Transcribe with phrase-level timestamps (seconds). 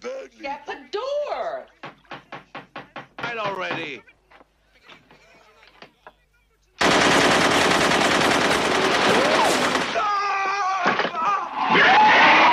[0.00, 0.42] badly.
[0.42, 1.66] Get the door.
[3.18, 4.02] Right already.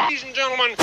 [0.05, 0.75] Ladies and gentlemen.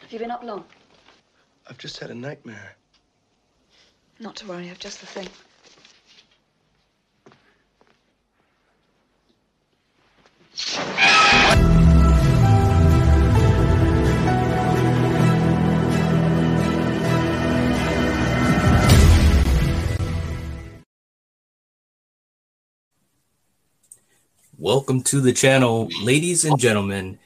[0.00, 0.64] Have you been up long?
[1.68, 2.76] I've just had a nightmare.
[4.18, 5.28] Not to worry, I've just the thing.
[24.72, 27.18] Welcome to the channel, ladies and gentlemen.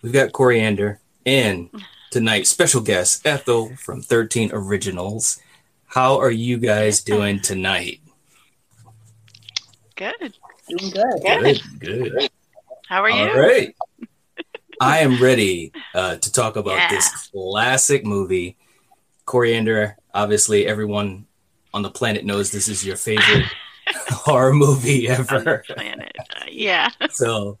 [0.00, 1.68] We've got Coriander and
[2.10, 5.42] tonight special guest Ethel from 13 Originals.
[5.84, 8.00] How are you guys doing tonight?
[9.94, 10.32] Good.
[10.70, 11.22] Doing good.
[11.22, 12.30] Good, good.
[12.88, 13.28] How are you?
[13.28, 13.76] All right.
[14.80, 16.88] I am ready uh, to talk about Yeah.
[16.88, 18.56] this classic movie.
[19.26, 21.26] Coriander, obviously, everyone
[21.74, 23.44] on the planet knows this is your favorite
[24.08, 25.64] horror movie ever.
[25.66, 26.12] planet.
[26.18, 26.90] Uh, yeah.
[27.10, 27.58] So,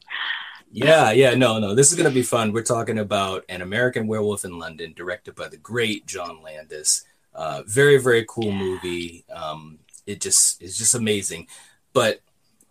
[0.70, 2.52] yeah, yeah, no, no, this is going to be fun.
[2.52, 7.04] We're talking about An American Werewolf in London, directed by the great John Landis.
[7.34, 9.24] Uh, very, very cool movie.
[9.32, 11.46] Um, it just is just amazing.
[11.92, 12.20] But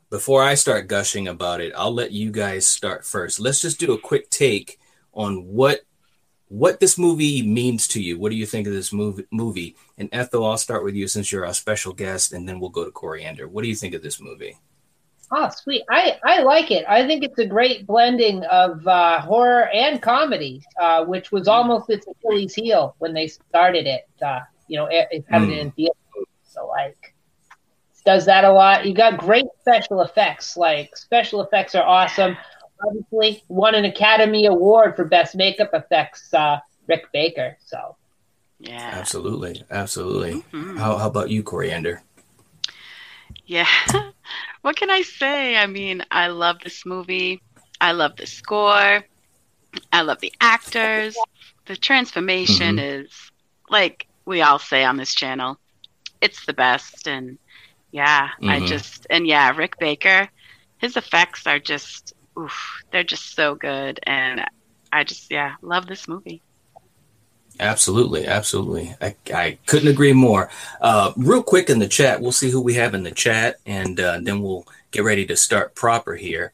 [0.09, 3.39] before I start gushing about it, I'll let you guys start first.
[3.39, 4.80] Let's just do a quick take
[5.14, 5.81] on what
[6.50, 8.17] what this movie means to you.
[8.17, 9.26] What do you think of this movie?
[9.31, 12.70] Movie and Ethel, I'll start with you since you're our special guest, and then we'll
[12.70, 13.48] go to Coriander.
[13.48, 14.58] What do you think of this movie?
[15.30, 15.84] Oh, sweet.
[15.89, 16.86] I, I like it.
[16.88, 21.89] I think it's a great blending of uh, horror and comedy, uh, which was almost
[21.89, 24.08] its Achilles heel when they started it.
[24.22, 24.39] Uh,
[24.70, 25.98] you know, it, it having it in theaters.
[26.44, 27.14] So, like,
[28.06, 28.86] does that a lot.
[28.86, 30.55] You got great special effects.
[30.55, 32.38] Like, special effects are awesome.
[32.86, 37.58] Obviously, won an Academy Award for Best Makeup Effects, uh, Rick Baker.
[37.65, 37.95] So,
[38.60, 38.89] Yeah.
[38.93, 40.43] Absolutely, absolutely.
[40.52, 40.77] Mhm.
[40.77, 42.02] How, how about you, Coriander?
[43.45, 43.67] Yeah.
[44.61, 45.55] what can I say?
[45.58, 47.42] I mean, I love this movie.
[47.80, 49.04] I love the score.
[49.94, 51.15] I love the actors.
[51.67, 53.11] The transformation is
[53.70, 55.58] like we all say on this channel.
[56.21, 57.38] It's the best and
[57.92, 58.67] yeah, I Mhm.
[58.67, 60.30] just and yeah, Rick Baker,
[60.80, 64.45] his effects are just oof, they're just so good and
[64.92, 66.43] I just yeah, love this movie.
[67.59, 68.95] Absolutely, absolutely.
[69.02, 70.49] I, I couldn't agree more.
[70.80, 73.99] Uh, real quick in the chat, we'll see who we have in the chat, and
[73.99, 76.53] uh, then we'll get ready to start proper here.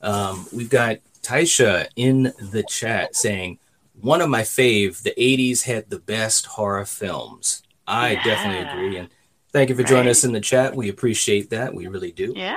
[0.00, 3.58] Um, we've got Taisha in the chat saying,
[4.00, 7.62] one of my fave, the 80s had the best horror films.
[7.86, 8.22] I Yeah.
[8.22, 8.96] definitely agree.
[8.96, 9.08] And
[9.52, 10.10] thank you for joining Right.
[10.10, 10.76] us in the chat.
[10.76, 11.74] We appreciate that.
[11.74, 12.34] We really do.
[12.34, 12.56] Yeah.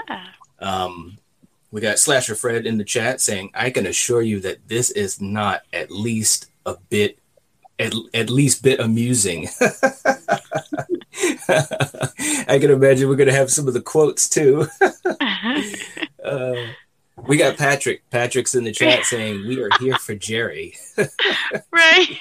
[0.60, 1.18] Um,
[1.78, 5.22] we got Slasher Fred in the chat saying, I can assure you that this is
[5.22, 7.20] not at least a bit,
[7.78, 9.48] at, at least bit amusing.
[11.48, 14.66] I can imagine we're going to have some of the quotes too.
[16.26, 16.56] uh,
[17.28, 18.10] we got Patrick.
[18.10, 20.76] Patrick's in the chat saying, We are here for Jerry.
[21.72, 22.20] right.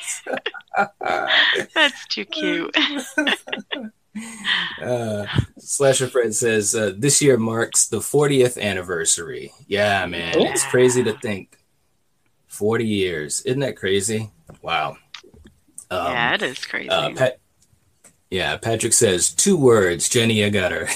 [1.75, 2.77] That's too cute.
[4.82, 5.27] Uh,
[5.59, 9.53] Slasher Fred says, uh, This year marks the 40th anniversary.
[9.66, 10.38] Yeah, man.
[10.38, 11.56] It's crazy to think.
[12.47, 13.43] 40 years.
[13.43, 14.31] Isn't that crazy?
[14.62, 14.97] Wow.
[15.91, 16.88] Um, yeah, it is crazy.
[16.88, 17.38] Uh, Pat,
[18.31, 20.09] yeah, Patrick says two words.
[20.09, 20.89] Jenny Agutter.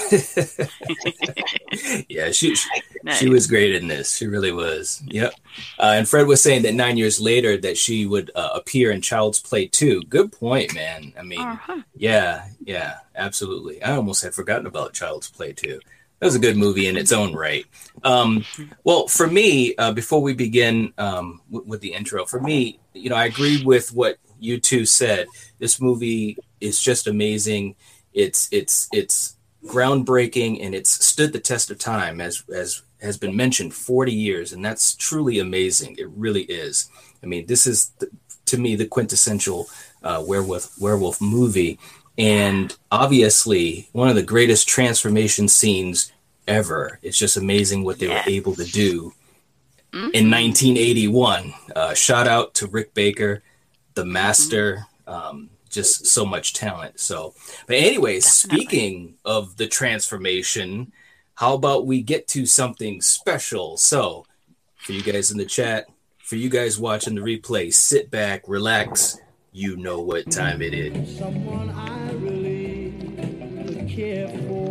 [2.09, 2.69] yeah, she she,
[3.03, 3.19] Nice.
[3.19, 4.17] she was great in this.
[4.17, 5.03] She really was.
[5.07, 5.33] Yep.
[5.79, 9.01] Uh, and Fred was saying that nine years later that she would uh, appear in
[9.01, 10.03] Child's Play too.
[10.09, 11.13] Good point, man.
[11.19, 11.83] I mean, Uh-huh.
[11.97, 13.83] yeah, yeah, absolutely.
[13.83, 15.81] I almost had forgotten about Child's Play too.
[16.19, 17.65] That was a good movie in its own right.
[18.05, 18.45] Um,
[18.85, 23.09] well, for me, uh, before we begin um, w- with the intro, for me, you
[23.09, 25.27] know, I agree with what you two said.
[25.59, 27.77] This movie is just amazing.
[28.13, 29.37] It's it's it's
[29.67, 34.53] groundbreaking and it's stood the test of time as as has been mentioned 40 years
[34.53, 36.89] and that's truly amazing it really is
[37.23, 38.09] i mean this is the,
[38.47, 39.69] to me the quintessential
[40.03, 41.79] uh, werewolf werewolf movie
[42.17, 46.11] and obviously one of the greatest transformation scenes
[46.49, 48.27] ever it's just amazing what they Yes.
[48.27, 49.13] were able to do
[49.93, 50.11] Mhm.
[50.15, 53.43] in 1981 uh, shout out to rick baker
[53.95, 57.01] the master um, just so much talent.
[57.01, 57.35] So
[57.67, 60.93] but anyway, speaking of the transformation
[61.35, 63.79] how about we get to something special?
[63.79, 64.27] So
[64.77, 65.87] for you guys in the chat
[66.31, 69.19] for you guys watching the replay sit back relax.
[69.51, 71.19] You know what time it is.
[71.19, 72.95] Someone I really
[73.89, 74.71] care for.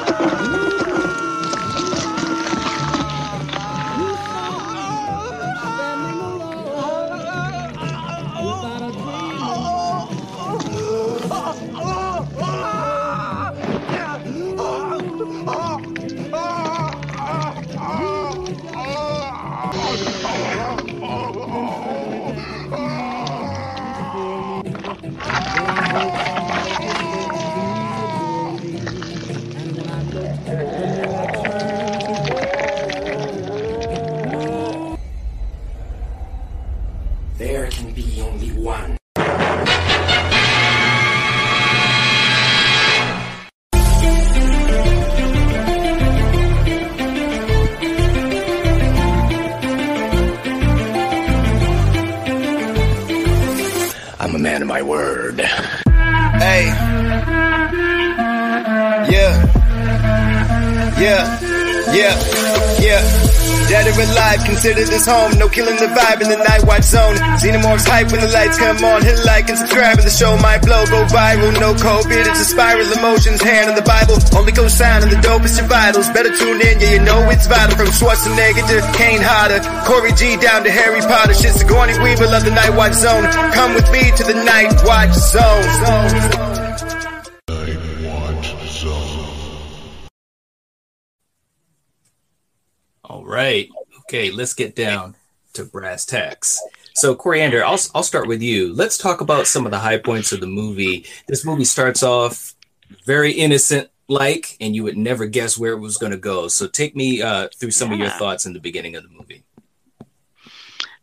[64.61, 65.37] alive, consider this home.
[65.37, 67.15] No killing the vibe in the night watch zone.
[67.41, 69.01] Xenomorphs hype when the lights come on.
[69.01, 70.85] Hit like and subscribe and the show might blow.
[70.85, 72.25] Go viral, no COVID.
[72.29, 73.41] It's a spiral emotions.
[73.41, 74.17] Hand on the Bible.
[74.37, 76.09] Only go sign on the dopest your vitals.
[76.09, 77.75] Better tune in, yeah, you know it's vital.
[77.77, 79.61] From Schwarzenegger to Kane Hodder.
[79.85, 81.33] Corey G down to Harry Potter.
[81.33, 83.25] Shit, Sigourney Weaver, love the night watch zone.
[83.53, 85.63] Come with me to the night watch zone.
[85.85, 86.40] zone.
[94.21, 95.15] Okay, let's get down
[95.53, 96.61] to brass tacks.
[96.93, 98.71] So, Coriander, I'll, I'll start with you.
[98.71, 101.07] Let's talk about some of the high points of the movie.
[101.27, 102.53] This movie starts off
[103.03, 106.47] very innocent like, and you would never guess where it was going to go.
[106.49, 109.43] So, take me uh, through some of your thoughts in the beginning of the movie.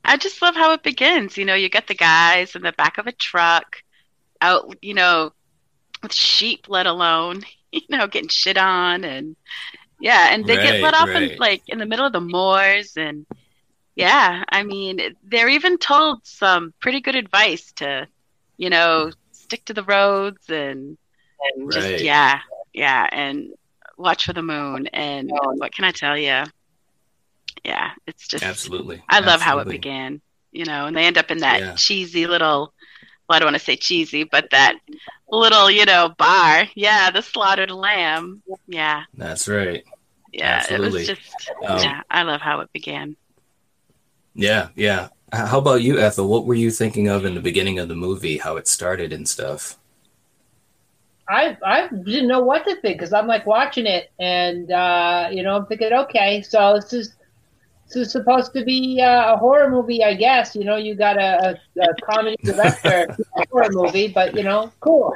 [0.05, 1.37] I just love how it begins.
[1.37, 3.83] You know, you get the guys in the back of a truck
[4.41, 5.33] out, you know,
[6.05, 7.43] with sheep, let alone,
[7.73, 9.03] you know, getting shit on.
[9.03, 9.35] And
[9.99, 12.93] yeah, and they Right, get let off in like in the middle of the moors.
[12.97, 13.27] And
[13.97, 18.09] yeah, I mean, they're even told some pretty good advice to,
[18.59, 20.97] you know, stick to the roads and,
[21.41, 22.01] and just, Right.
[22.01, 22.41] yeah,
[22.73, 23.49] yeah, and
[23.99, 24.87] watch for the moon.
[24.89, 26.45] And what can I tell you?
[27.65, 29.03] Yeah, it's just Absolutely.
[29.09, 30.21] I love how it began,
[30.53, 31.75] you know, and they end up in that Yeah.
[31.77, 32.73] cheesy little,
[33.29, 34.79] well, I don't want to say cheesy, but that
[35.31, 36.65] little, you know, bar.
[36.75, 38.43] Yeah, the slaughtered lamb.
[38.67, 39.85] Yeah, That's right.
[40.33, 41.03] yeah, Absolutely.
[41.05, 43.17] it was just, Um, yeah, I love how it began.
[44.35, 45.09] Yeah, yeah.
[45.33, 46.29] How about you, Ethel?
[46.29, 48.39] What were you thinking of in the beginning of the movie?
[48.39, 49.77] How it started and stuff?
[51.29, 55.43] I I didn't know what to think because I'm like watching it and uh, you
[55.43, 57.15] know I'm thinking okay so this is
[57.89, 60.55] this is supposed to be uh, a horror movie I guess.
[60.55, 63.07] You know you got a, a, a comedy director
[63.37, 65.15] a horror movie but you know cool.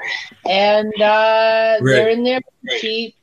[0.49, 2.41] And uh, they're in there
[2.81, 3.15] cheap.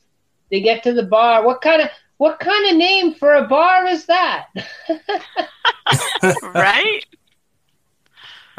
[0.52, 1.46] They get to the bar.
[1.46, 4.48] What kind of what kind of name for a bar is that?
[6.44, 7.06] Right?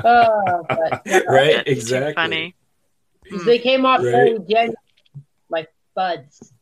[0.04, 2.14] uh, but, you know, right, exactly.
[2.14, 2.54] funny.
[3.44, 4.48] they came off very Right.
[4.48, 4.74] genuine
[5.50, 6.52] like buds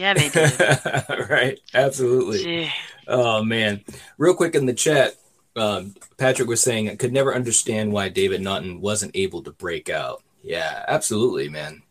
[0.00, 1.28] Yeah, they did.
[1.30, 2.38] right, absolutely.
[2.42, 2.72] Gee.
[3.06, 3.84] Oh man,
[4.16, 5.14] real quick in the chat,
[5.56, 9.90] um, Patrick was saying I could never understand why David Naughton wasn't able to break
[9.90, 10.22] out.
[10.42, 11.82] Yeah, absolutely, man.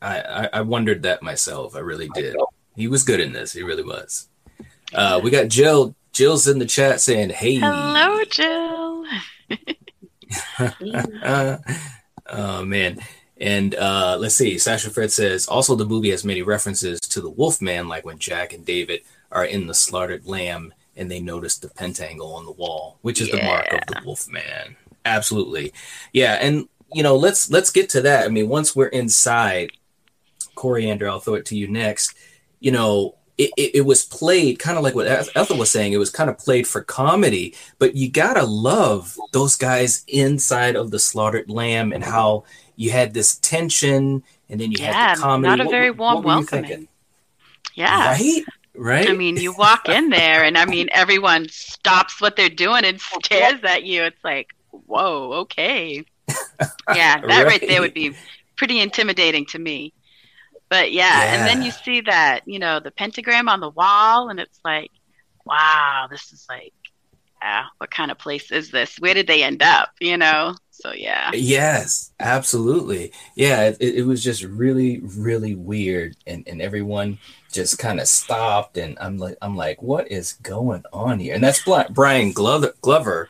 [0.00, 1.74] I, I I wondered that myself.
[1.74, 2.36] I really did.
[2.76, 3.52] He was good in this.
[3.52, 4.28] He really was.
[4.94, 5.96] Uh, we got Jill.
[6.12, 9.04] Jill's in the chat saying, "Hey, Hello, Jill.
[11.24, 11.58] Uh,
[12.28, 13.00] oh man.
[13.42, 14.56] And uh, let's see.
[14.56, 18.52] Slasher Fred says also the movie has many references to the Wolfman, like when Jack
[18.52, 22.98] and David are in the slaughtered lamb and they notice the pentangle on the wall,
[23.02, 24.76] which is the mark of the Wolfman.
[25.04, 25.72] Absolutely,
[26.12, 26.34] yeah.
[26.34, 28.24] And you know, let's let's get to that.
[28.24, 29.72] I mean, once we're inside,
[30.54, 32.14] Coriander, I'll throw it to you next.
[32.60, 35.92] You know, it, it, it was played kind of like what Ethel was saying.
[35.92, 40.92] It was kind of played for comedy, but you gotta love those guys inside of
[40.92, 42.44] the slaughtered lamb and how
[42.82, 45.48] you had this tension, and then you Yeah, had the comedy.
[45.50, 46.88] not a What- very warm welcoming.
[47.74, 48.10] Yeah.
[48.12, 49.08] Right, right.
[49.10, 53.00] I mean, you walk in there, and I mean, everyone stops what they're doing and
[53.00, 54.02] stares at you.
[54.02, 56.04] It's like, whoa, okay.
[56.94, 58.14] Yeah, that right, there would be
[58.56, 59.92] pretty intimidating to me.
[60.68, 64.40] But yeah, and then you see that, you know, the pentagram on the wall, and
[64.40, 64.90] it's like,
[65.44, 66.72] wow, this is like,
[67.42, 68.96] yeah, what kind of place is this?
[68.98, 69.90] Where did they end up?
[70.00, 70.54] You know?
[70.82, 71.30] So yeah.
[71.32, 73.12] Yes, absolutely.
[73.36, 77.20] Yeah, it, it was just really, really weird, and and everyone
[77.52, 81.36] just kind of stopped, and I'm like, I'm like, what is going on here?
[81.36, 83.28] And that's Bla- Brian Glover, Glover,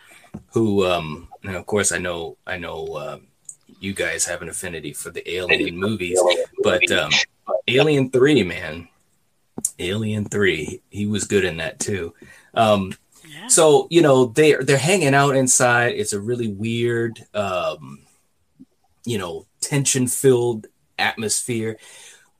[0.54, 3.26] who, um, and of course, I know, I know, um,
[3.80, 6.18] you guys have an affinity for the Alien movies,
[6.62, 7.10] but um,
[7.68, 8.88] Alien Three, man,
[9.78, 12.14] Alien Three, he was good in that too.
[12.54, 12.94] Um,
[13.32, 13.46] Yeah.
[13.48, 15.92] so you know they they're hanging out inside.
[15.96, 18.00] It's a really weird, um,
[19.04, 20.66] you know, tension filled
[20.98, 21.76] atmosphere.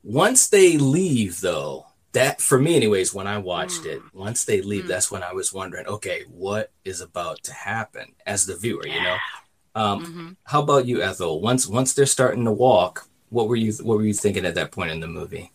[0.05, 4.85] Once they leave, though, that for me, anyways, when I watched it, once they leave,
[4.85, 4.89] Mm.
[4.89, 9.01] that's when I was wondering, okay, what is about to happen as the viewer, you
[9.03, 9.17] know?
[9.75, 10.37] Um, Mhm.
[10.45, 11.41] How about you, Ethel?
[11.41, 14.73] Once once they're starting to walk, what were you what were you thinking at that
[14.73, 15.51] point in the movie?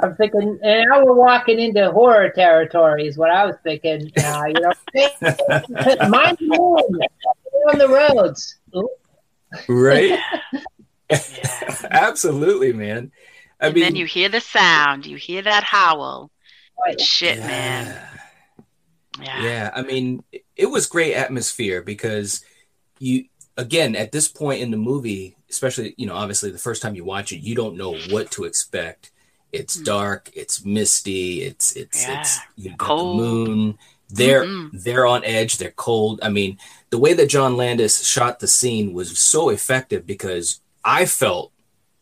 [0.00, 4.10] I'm thinking, and now we're walking into horror territory, is what I was thinking.
[4.18, 4.72] Uh, you know,
[6.08, 7.08] mind the
[7.72, 8.56] on the roads.
[8.76, 8.88] Ooh,
[9.68, 10.18] right?
[11.90, 13.12] Absolutely, man.
[13.60, 16.30] I and mean, then you hear the sound, you hear that howl.
[16.84, 17.00] right.
[17.00, 17.46] Shit, yeah.
[17.46, 18.08] man.
[19.22, 19.42] Yeah.
[19.42, 22.44] Yeah, I mean, it- it was great atmosphere because
[23.00, 23.24] you
[23.56, 27.04] again at this point in the movie, especially you know, obviously the first time you
[27.04, 29.10] watch it, you don't know what to expect.
[29.54, 29.84] It's Mm.
[29.84, 33.18] dark, it's misty, it's it's Yeah, it's you got cold.
[33.20, 33.78] the moon.
[34.10, 34.70] They're Mm-mm.
[34.84, 36.20] they're on edge, they're cold.
[36.22, 36.58] I mean,
[36.90, 41.52] the way that John Landis shot the scene was so effective because I felt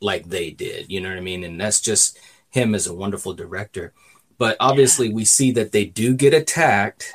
[0.01, 1.45] like they did, you know what I mean?
[1.45, 2.19] And that's just
[2.51, 3.93] him as a wonderful director.
[4.39, 7.13] But obviously, we see that they do get attacked,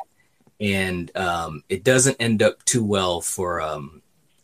[0.62, 4.02] and um, it doesn't end up too well for um,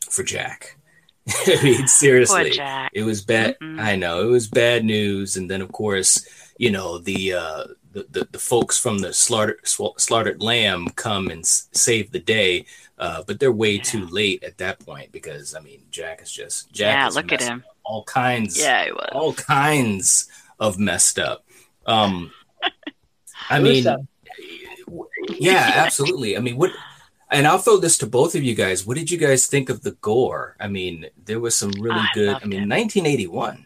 [0.10, 0.78] for Jack.
[1.48, 2.92] I mean, seriously, Jack.
[2.94, 3.58] it was bad.
[3.60, 3.80] Mm-mm.
[3.80, 6.26] I know it was bad news, and then of course,
[6.58, 7.64] you know the uh,
[7.94, 12.66] the, the the folks from the slaughtered slaughtered lamb come and s- save the day,
[13.00, 16.72] uh, but they're way too late at that point because I mean, Jack is just
[16.74, 16.94] Jack.
[16.98, 17.64] Yeah, is look at messed him.
[17.86, 19.10] all kinds Yeah, it was.
[19.14, 20.28] all kinds
[20.60, 21.46] of messed up.
[21.86, 22.32] Um,
[23.50, 23.86] I mean,
[25.40, 26.36] yeah, absolutely.
[26.38, 26.72] I mean, what?
[27.34, 28.86] And I'll throw this to both of you guys.
[28.86, 30.56] What did you guys think of the gore?
[30.60, 32.36] I mean, there was some really I good.
[32.36, 32.70] I mean, it.
[32.70, 33.66] 1981.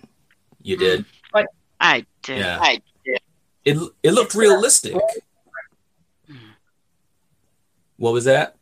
[0.61, 0.79] You Mm.
[0.79, 1.05] did.
[1.79, 2.39] I did.
[2.39, 2.59] Yeah.
[2.61, 2.79] I
[3.65, 4.95] It it looked realistic.
[7.97, 8.55] What was that?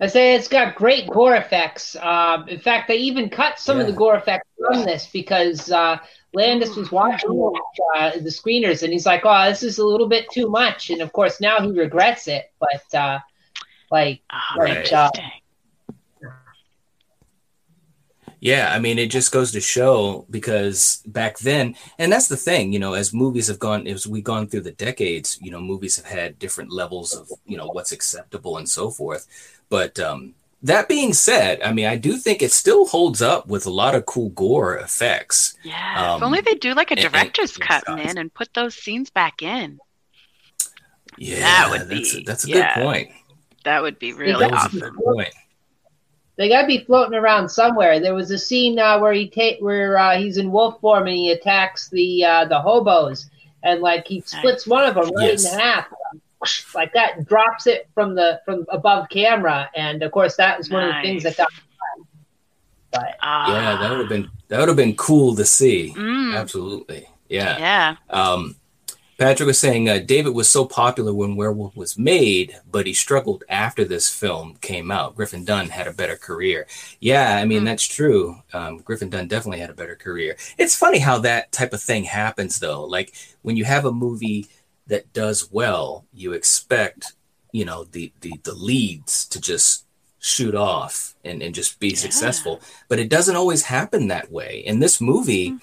[0.00, 1.94] I say it's got great gore effects.
[1.96, 5.98] Um, in fact, they even cut some of the gore effects from this because uh,
[6.32, 7.52] Landis was watching
[7.94, 11.02] uh, the screeners and he's like, "Oh, this is a little bit too much." And
[11.02, 12.50] of course, now he regrets it.
[12.58, 13.18] But uh,
[13.94, 14.76] like, Oh, Right.
[14.78, 15.30] interesting.
[18.40, 22.74] Yeah, I mean, it just goes to show because back then, and that's the thing,
[22.74, 25.96] you know, as movies have gone, as we've gone through the decades, you know, movies
[25.96, 29.26] have had different levels of, you know, what's acceptable and so forth.
[29.70, 33.64] But um, that being said, I mean, I do think it still holds up with
[33.64, 35.56] a lot of cool gore effects.
[35.62, 36.12] Yeah.
[36.12, 37.96] Um, if only they do like a and- and- director's and cut, shots.
[38.04, 39.78] man, and put those scenes back in.
[41.16, 42.74] Yeah, that would that's a, be- that's a yeah.
[42.74, 43.08] good point.
[43.64, 44.78] That would be really That awesome.
[44.80, 45.28] good point.
[46.36, 48.00] they got to be floating around somewhere.
[48.00, 51.16] There was a scene uh, where he take where uh, he's in wolf form and
[51.16, 53.30] he attacks the uh, the hobos
[53.62, 55.52] and like he splits one of them right Yes.
[55.52, 55.86] in half
[56.74, 59.70] like that, and drops it from the from above camera.
[59.74, 61.48] And of course, that was one of the things that got.
[62.92, 63.50] But Ah.
[63.52, 65.94] Yeah, that would have been that would have been cool to see.
[65.96, 66.36] Mm.
[66.38, 67.08] Absolutely.
[67.30, 67.58] Yeah.
[67.58, 67.96] Yeah.
[68.10, 68.56] Um,
[69.18, 73.44] Patrick was saying uh, David was so popular when Werewolf was made, but he struggled
[73.48, 75.14] after this film came out.
[75.14, 76.66] Griffin Dunne had a better career.
[77.00, 77.64] Yeah, I mean, Hmm.
[77.66, 78.42] that's true.
[78.52, 80.36] Um, Griffin Dunne definitely had a better career.
[80.58, 82.84] It's funny how that type of thing happens, though.
[82.84, 84.48] Like when you have a movie
[84.88, 87.12] that does well, you expect,
[87.52, 89.84] you know, the, the, the leads to just
[90.18, 91.96] shoot off and, and just be Yeah.
[91.96, 92.60] successful.
[92.88, 94.62] But it doesn't always happen that way.
[94.66, 95.54] In this movie,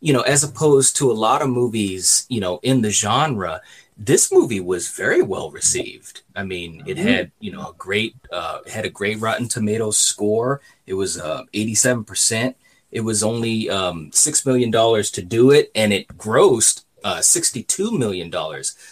[0.00, 3.60] you know, as opposed to a lot of movies, you know, in the genre,
[3.96, 6.22] this movie was very well received.
[6.34, 10.60] I mean, it had, you know, a great, uh, had a great Rotten Tomatoes score.
[10.86, 12.54] It was uh, 87%.
[12.92, 18.30] It was only um, $6 million to do it, and it grossed uh, $62 million.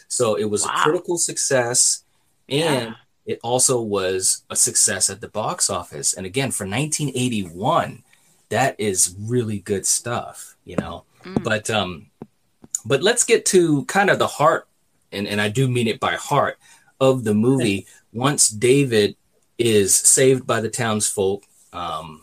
[0.08, 0.73] So it was Wow.
[0.75, 2.02] a critical success,
[2.49, 2.94] and Yeah.
[3.26, 6.14] it also was a success at the box office.
[6.14, 8.02] And again, for 1981,
[8.49, 11.04] that is really good stuff, you know.
[11.25, 11.42] Mm.
[11.42, 12.06] But um,
[12.85, 14.68] but let's get to kind of the heart,
[15.12, 16.59] and and I do mean it by heart
[17.00, 17.87] of the movie.
[18.12, 19.16] Once David
[19.59, 22.23] is saved by the townsfolk, um,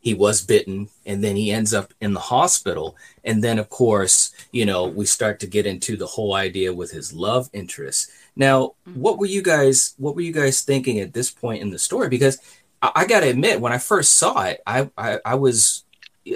[0.00, 2.96] he was bitten, and then he ends up in the hospital.
[3.24, 6.90] And then, of course, you know, we start to get into the whole idea with
[6.90, 8.10] his love interest.
[8.34, 9.94] Now, what were you guys?
[9.98, 12.08] What were you guys thinking at this point in the story?
[12.08, 12.38] Because
[12.80, 15.84] I, I got to admit, when I first saw it, I, I I was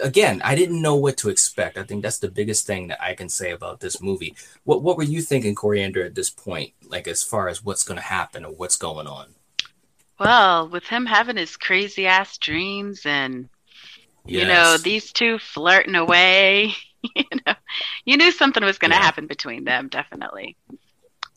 [0.03, 1.79] again, I didn't know what to expect.
[1.79, 4.35] I think that's the biggest thing that I can say about this movie.
[4.65, 6.73] What what were you thinking, Coriander, at this point?
[6.89, 9.35] Like as far as what's going to happen or what's going on?
[10.19, 13.49] Well, with him having his crazy ass dreams and
[14.31, 16.75] you know these two flirting away,
[17.17, 17.55] you know,
[18.05, 19.03] you knew something was going to Yeah.
[19.03, 20.57] happen between them, definitely.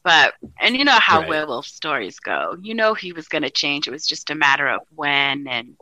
[0.03, 1.27] But and you know how Right.
[1.27, 2.57] werewolf stories go.
[2.61, 3.87] You know he was going to change.
[3.87, 5.77] It was just a matter of when and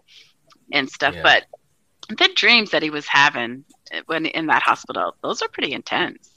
[0.73, 1.15] and stuff.
[1.15, 1.21] Yeah.
[1.21, 1.45] But
[2.09, 3.63] the dreams that he was having
[4.05, 6.29] when in that hospital, those are pretty intense.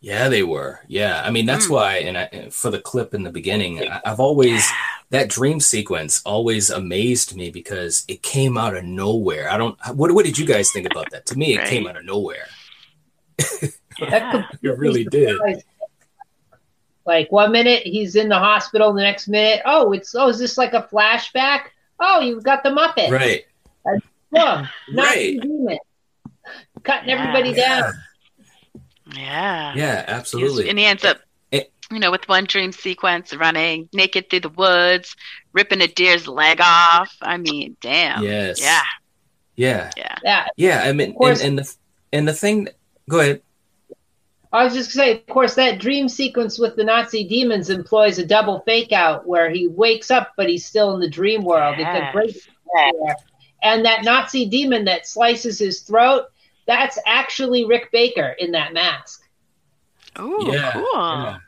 [0.00, 0.80] Yeah, they were.
[0.86, 1.70] Yeah, I mean that's Mm.
[1.70, 1.96] why.
[1.96, 4.68] And I, for the clip in the beginning, I, I've always
[5.10, 9.50] that dream sequence always amazed me because it came out of nowhere.
[9.50, 9.78] I don't.
[9.94, 11.24] What What did you guys think about that?
[11.26, 12.46] To me, it came out of nowhere.
[14.00, 14.46] Yeah.
[14.60, 15.38] It really did.
[17.06, 20.58] Like one minute he's in the hospital, the next minute, oh, it's oh, is this
[20.58, 21.66] like a flashback?
[22.00, 23.10] Oh, you've got the Muppet.
[23.10, 23.44] Right.
[24.34, 24.68] Boom.
[24.90, 25.40] Nazi Right.
[25.40, 25.78] demon.
[26.82, 27.14] Cutting Yeah.
[27.20, 27.92] everybody down.
[29.16, 29.74] Yeah.
[29.76, 30.68] Yeah, absolutely.
[30.68, 31.18] And he ends up,
[31.50, 35.14] It- you know, with one dream sequence, running naked through the woods,
[35.52, 37.14] ripping a deer's leg off.
[37.20, 38.22] I mean, damn.
[38.22, 38.60] Yes.
[38.60, 38.82] Yeah.
[39.56, 39.90] Yeah.
[39.96, 40.16] Yeah.
[40.24, 40.46] Yeah.
[40.56, 40.82] Yeah.
[40.84, 41.40] I mean, course.
[41.40, 41.74] and, and the
[42.12, 42.68] and the thing.
[43.08, 43.42] Go ahead.
[44.52, 48.18] I was just gonna say, of course, that dream sequence with the Nazi demons employs
[48.18, 51.74] a double fake out where he wakes up but he's still in the dream world.
[51.78, 52.36] It's a great
[52.74, 53.16] there.
[53.64, 56.26] And that Nazi demon that slices his throat,
[56.66, 59.22] that's actually Rick Baker in that mask.
[60.16, 60.84] Oh, yeah, cool.
[60.94, 61.38] yeah.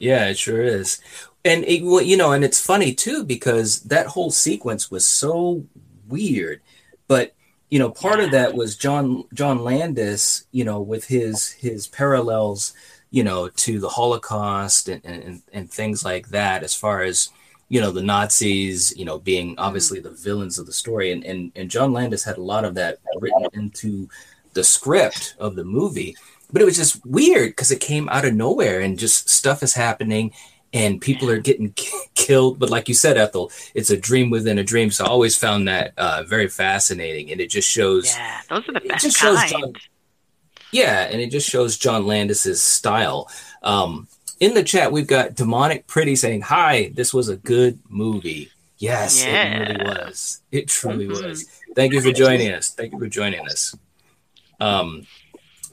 [0.00, 1.00] Yeah, it sure is.
[1.44, 5.64] And it, well, you know, and it's funny too because that whole sequence was so
[6.08, 6.60] weird.
[7.06, 7.34] But
[7.70, 12.72] you know, part of that was John John Landis, you know, with his his parallels,
[13.10, 17.30] you know, to the Holocaust and and, and things like that, as far as
[17.68, 21.52] you know the Nazis, you know, being obviously the villains of the story, and and
[21.56, 24.08] and John Landis had a lot of that written into
[24.54, 26.16] the script of the movie.
[26.50, 29.74] But it was just weird because it came out of nowhere and just stuff is
[29.74, 30.32] happening
[30.72, 32.58] and people are getting ki- killed.
[32.58, 34.90] But like you said ethel it's a dream within a dream.
[34.90, 37.30] So i always found that uh, very fascinating.
[37.30, 38.40] And it just shows Yeah.
[38.48, 39.50] Those are the It best just shows kind.
[39.50, 39.72] John-
[40.72, 43.30] yeah and it just shows john landis's style.
[43.62, 44.08] Um,
[44.40, 49.24] in the chat we've got demonic pretty saying hi this was a good movie yes
[49.24, 51.22] it really was it truly Mhm.
[51.28, 53.74] was thank you for joining us thank you for joining us
[54.60, 55.06] um,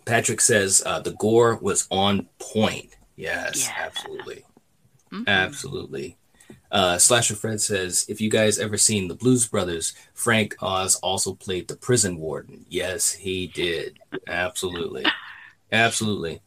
[0.05, 3.73] patrick says uh, the gore was on point yes Yeah.
[3.85, 4.43] absolutely
[5.11, 5.27] Mhm.
[5.27, 6.17] absolutely
[6.71, 11.33] uh, Slasher Fred says, if you guys ever seen the Blues Brothers, Frank Oz also
[11.33, 12.65] played the prison warden.
[12.69, 13.97] Yes, he did.
[14.27, 15.05] Absolutely.
[15.71, 16.41] Absolutely.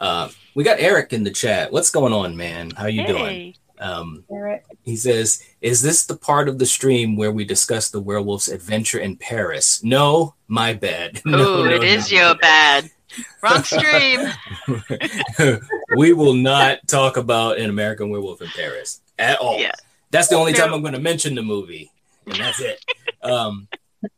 [0.00, 1.72] Uh, we got Eric in the chat.
[1.72, 2.70] What's going on, man?
[2.70, 3.24] How you doing?
[3.24, 3.54] Hey.
[3.78, 4.24] Um,
[4.82, 8.98] he says, is this the part of the stream where we discuss the werewolf's adventure
[8.98, 9.82] in Paris?
[9.82, 11.22] No, my bad.
[11.26, 12.18] No, Oh, no, it is no.
[12.18, 12.90] your bad.
[13.42, 14.28] Wrong stream.
[15.96, 19.58] we will not talk about an American Werewolf in Paris at all.
[19.58, 19.72] Yeah.
[20.10, 21.90] That's the only time I'm going to mention the movie,
[22.26, 22.84] and that's it.
[23.22, 23.68] um,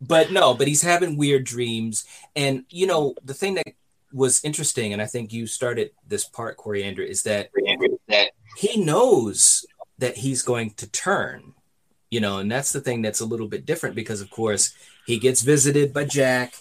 [0.00, 3.66] but no, but he's having weird dreams, and you know the thing that
[4.12, 7.50] was interesting, and I think you started this part, Coriander, is that
[8.56, 9.66] he knows
[9.98, 11.54] that he's going to turn,
[12.10, 14.74] you know, and that's the thing that's a little bit different because, of course,
[15.06, 16.54] he gets visited by Jack,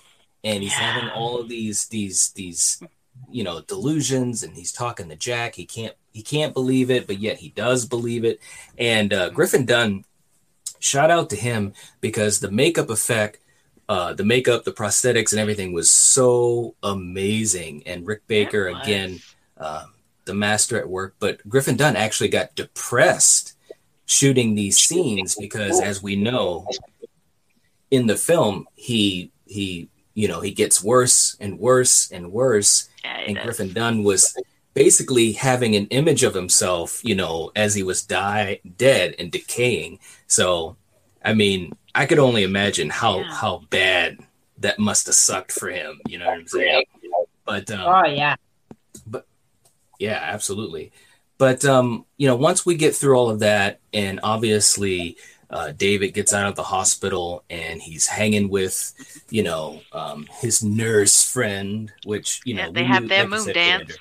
[0.44, 2.82] and he's having all of these these these
[3.30, 5.56] you know delusions and he's talking to jack.
[5.56, 8.40] He can't he can't believe it but yet he does believe it.
[8.78, 10.06] And uh, griffin dunne
[10.80, 13.38] shout out to him because the makeup effect
[13.92, 19.20] uh, the makeup the prosthetics and everything was so amazing and rick baker again
[19.58, 19.86] uh,
[20.26, 23.58] the master at work but griffin dunne actually got depressed
[24.06, 26.66] shooting these scenes because as we know
[27.90, 33.18] in the film he he you know he gets worse and worse and worse Yeah,
[33.28, 33.44] and is.
[33.44, 34.36] Griffin Dunne was
[34.74, 40.00] basically having an image of himself, you know, as he was die dead and decaying.
[40.28, 40.78] So,
[41.24, 43.34] I mean, I could only imagine how Yeah.
[43.34, 44.20] how bad
[44.60, 46.00] that must have sucked for him.
[46.08, 46.86] You know what I'm saying?
[47.46, 48.36] But um, Oh yeah.
[49.08, 49.26] But
[50.00, 50.92] yeah, absolutely.
[51.38, 55.18] But um, you know, once we get through all of that, and obviously
[55.50, 58.94] uh, David gets out of the hospital and he's hanging with,
[59.30, 63.30] you know, um, his nurse friend, which you know they have knew- their like you
[63.32, 63.98] moon said, dance.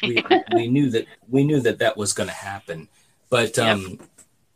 [0.00, 2.88] Commander, we, we knew that we knew that that was going to happen.
[3.30, 3.98] But um,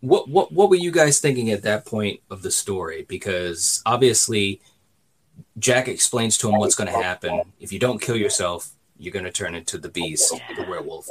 [0.05, 3.07] what what what were you guys thinking at that point of the story?
[3.09, 4.61] Because obviously,
[5.59, 7.41] Jack explains to him what's going to happen.
[7.59, 11.09] If you don't kill yourself, you're going to turn into the beast, the werewolf,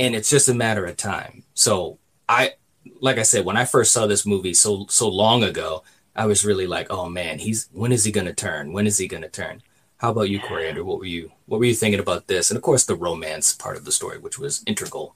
[0.00, 1.44] and it's just a matter of time.
[1.54, 2.54] So I
[3.00, 5.84] like I said, when I first saw this movie so so long ago,
[6.16, 8.72] I was really like, oh man, he's when is he gonna turn?
[8.72, 9.62] When is he gonna turn?
[9.98, 10.84] How about you, Coriander?
[10.84, 12.50] What were you what were you thinking about this?
[12.50, 15.14] And of course, the romance part of the story, which was integral.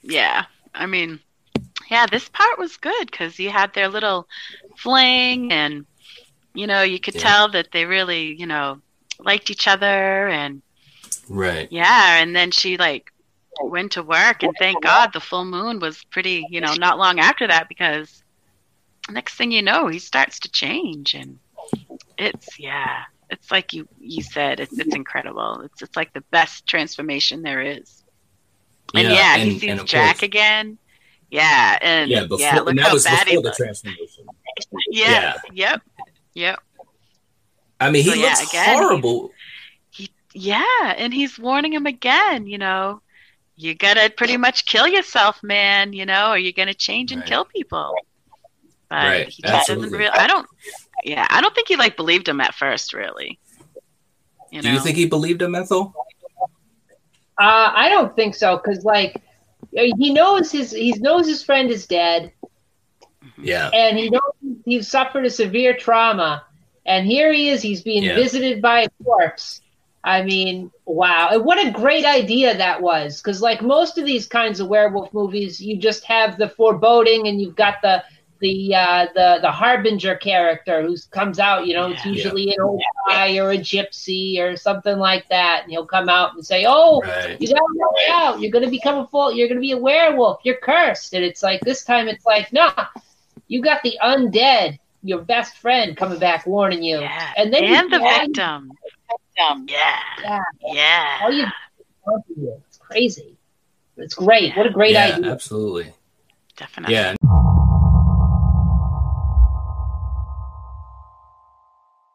[0.00, 1.20] Yeah, I mean,
[1.92, 4.26] yeah, this part was good because you had their little
[4.76, 5.84] fling, and
[6.54, 7.20] you know, you could Yeah.
[7.28, 8.80] tell that they really, you know,
[9.20, 10.62] liked each other, and
[11.28, 11.68] Right.
[11.70, 13.12] yeah, and then she like
[13.60, 17.20] went to work, and thank God the full moon was pretty, you know, not long
[17.20, 18.22] after that because
[19.10, 21.38] next thing you know, he starts to change, and
[22.16, 25.60] it's yeah, it's like you you said, it's it's incredible.
[25.66, 28.02] It's it's like the best transformation there is.
[28.94, 30.78] And yeah, he sees and Jack course- again.
[31.32, 33.56] Yeah, and Yeah, yeah, before look and that how was bad before the looks.
[33.56, 34.26] transformation.
[34.90, 35.80] Yeah, yep,
[36.34, 36.60] yep.
[37.80, 39.30] I mean, he So, yeah, looks again, he- horrible.
[40.34, 43.00] Yeah, and he's warning him again, you know,
[43.56, 47.28] you gotta pretty much kill yourself, man, you know, or you're gonna change and Right.
[47.28, 47.94] kill people.
[48.90, 49.98] But Right, he just doesn't absolutely.
[50.00, 50.46] really I don't
[51.04, 53.38] yeah, I don't think he like believed him at first really.
[54.50, 55.94] You Do you think he believed him, Ethel?
[57.38, 59.16] Uh, I don't think so because like
[59.74, 62.32] he knows his he knows his friend is dead.
[63.38, 63.70] Yeah.
[63.72, 64.32] and he knows
[64.64, 66.44] he's suffered a severe trauma.
[66.84, 68.14] And here he is he's being Yeah.
[68.14, 69.60] visited by a corpse.
[70.04, 71.28] I mean wow.
[71.32, 73.20] And what a great idea that was.
[73.20, 77.40] Because like most of these kinds of werewolf movies you just have the foreboding and
[77.40, 78.02] you've got the
[78.40, 82.12] the uh, the the harbinger character who comes out you know it's Yeah.
[82.12, 86.34] usually an old guy or a gypsy or something like that and he'll come out
[86.34, 87.40] and say oh Right.
[87.40, 88.40] you gotta look out.
[88.40, 89.32] You're gonna become a full.
[89.32, 90.40] You're gonna be a werewolf.
[90.44, 91.14] You're cursed.
[91.14, 92.86] And it's like this time, it's like, nah,
[93.48, 97.00] you got the undead, your best friend, coming back warning you.
[97.00, 97.32] Yeah.
[97.36, 98.72] And then and you the victim.
[99.36, 100.02] Yeah.
[100.22, 100.40] Yeah.
[100.62, 101.18] Yeah.
[101.22, 101.46] All you.
[102.68, 103.36] It's crazy.
[103.96, 104.56] It's great.
[104.56, 105.30] What a great yeah, idea.
[105.32, 105.92] absolutely.
[106.56, 106.94] Definitely.
[106.94, 107.14] Yeah.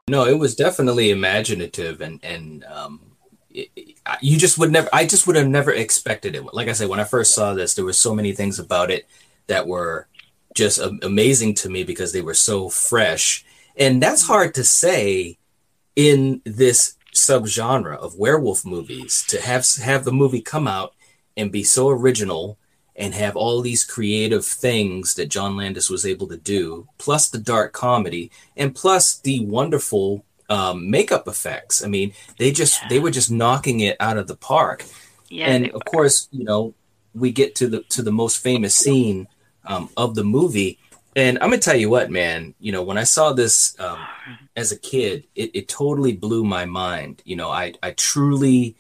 [0.10, 3.12] No, it was definitely imaginative, and and um,
[3.50, 3.70] it,
[4.22, 4.88] you just would never.
[4.94, 6.54] I just would have never expected it.
[6.54, 9.06] Like I said, when I first saw this, there were so many things about it
[9.48, 10.08] that were
[10.56, 15.38] just am- amazing to me because they were so fresh, and that's hard to say
[15.98, 20.94] in this subgenre of werewolf movies to have have the movie come out
[21.36, 22.58] and be so original
[22.98, 27.38] and have all these creative things that John Landis was able to do, plus the
[27.38, 31.84] dark comedy, and plus the wonderful um, makeup effects.
[31.84, 34.84] I mean, they just they were just knocking it out of the park.
[35.30, 35.48] Yeah.
[35.48, 36.74] and of course, you know,
[37.14, 39.28] we get to the to the most famous scene
[39.66, 40.80] um, of the movie.
[41.16, 42.56] And I'm gonna tell you what, man.
[42.60, 44.00] You know, when I saw this um,
[44.56, 47.22] as a kid, it, it totally blew my mind.
[47.26, 48.76] You know, I I truly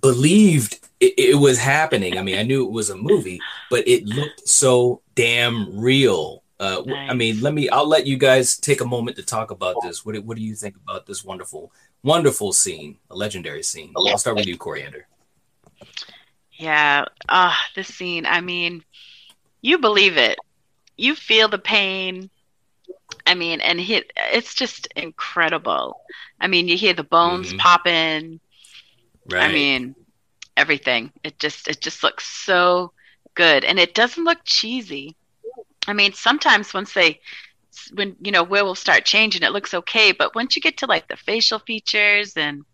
[0.00, 2.16] believed it, it was happening.
[2.18, 6.42] I mean, I knew it was a movie, but it looked so damn real.
[6.58, 7.68] Uh, w- I mean, let me.
[7.68, 10.04] I'll let you guys take a moment to talk about this.
[10.06, 11.70] What do- What do you think about this wonderful,
[12.02, 13.92] wonderful scene, a legendary scene?
[13.96, 15.06] I'll start with you, Coriander.
[16.52, 17.04] Yeah.
[17.28, 18.24] Ah, this scene.
[18.26, 18.82] I mean,
[19.60, 20.38] you believe it.
[20.96, 22.30] You feel the pain.
[23.26, 26.00] I mean, and he, it's just incredible.
[26.40, 27.58] I mean, you hear the bones Mhm.
[27.58, 28.40] popping.
[29.30, 29.44] Right.
[29.50, 29.94] I mean,
[30.56, 31.12] everything.
[31.24, 32.92] It just it just looks so
[33.34, 35.16] good, and it doesn't look cheesy.
[35.86, 37.20] I mean, sometimes once they
[37.94, 41.08] when you know werewolves start changing, it looks okay, but once you get to like
[41.08, 42.64] the facial features and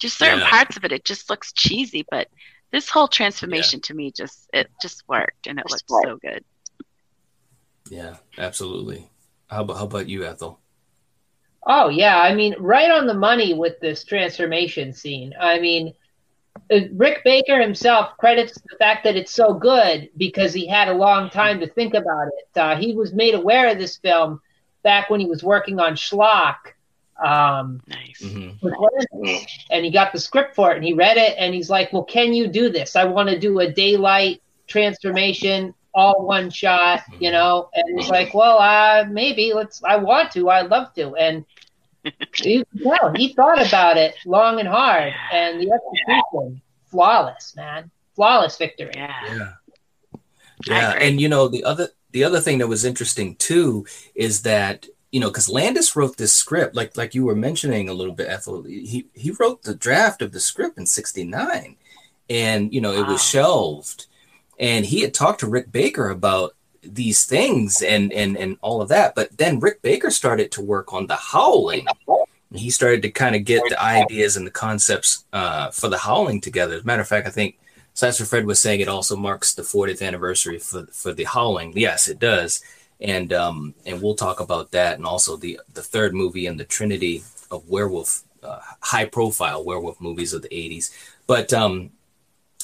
[0.00, 0.42] just certain Yeah.
[0.42, 2.06] parts of it, it just looks cheesy.
[2.10, 2.28] But
[2.72, 6.44] this whole transformation to me just it just worked, and it looks so good.
[7.90, 9.10] yeah, absolutely.
[9.48, 10.60] How about how about you, Ethel?
[11.66, 15.34] Oh yeah, I mean, right on the money with this transformation scene.
[15.38, 15.94] I mean,
[16.92, 21.30] Rick Baker himself credits the fact that it's so good because he had a long
[21.30, 22.58] time to think about it.
[22.58, 24.40] Uh, he was made aware of this film
[24.82, 26.56] back when he was working on Schlock,
[27.22, 28.20] um, Nice.
[28.22, 29.46] Mhm.
[29.70, 32.04] and he got the script for it, and he read it, and he's like, "Well,
[32.04, 32.96] can you do this?
[32.96, 38.34] I want to do a daylight transformation." All one shot, you know, and he's like,
[38.34, 39.80] "Well, uh, maybe let's.
[39.84, 40.50] I want to.
[40.50, 41.44] I'd love to." And
[42.42, 47.90] you can tell he thought about it long and hard, and the execution flawless, man,
[48.14, 48.92] flawless victory.
[48.94, 49.12] Yeah.
[49.36, 49.52] Yeah.
[50.66, 54.86] Yeah, and you know the other the other thing that was interesting too is that
[55.10, 58.28] you know because Landis wrote this script like like you were mentioning a little bit
[58.28, 61.76] Ethel he he wrote the draft of the script in 69
[62.30, 63.12] and you know it Wow.
[63.12, 64.06] was shelved
[64.58, 66.54] and he had talked to Rick Baker about
[66.86, 69.14] these things and and and all of that.
[69.14, 71.86] But then Rick Baker started to work on the howling.
[72.52, 76.40] He started to kind of get the ideas and the concepts uh, for the howling
[76.40, 76.76] together.
[76.76, 77.58] As a matter of fact I think
[77.94, 81.72] Slasher Fred was saying it also marks the 40th anniversary for for the Howling.
[81.76, 82.62] Yes, it does,
[83.00, 86.64] and um, and we'll talk about that, and also the the third movie in the
[86.64, 90.90] trinity of werewolf, uh, high profile werewolf movies of the 80s.
[91.28, 91.92] But um,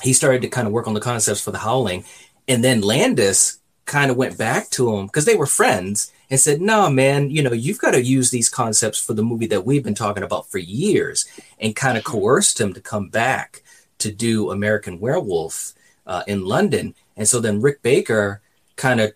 [0.03, 2.05] he started to kind of work on the concepts for the Howling,
[2.49, 3.60] and then Landis
[3.91, 7.43] kind of went back to him because they were friends and said, "No, man, you
[7.43, 10.49] know, you've got to use these concepts for the movie that we've been talking about
[10.49, 11.27] for years,"
[11.59, 13.63] and kind of coerced him to come back
[13.99, 15.75] to do American Werewolf
[16.07, 16.95] uh, in London.
[17.17, 18.41] And so then Rick Baker
[18.77, 19.13] kind of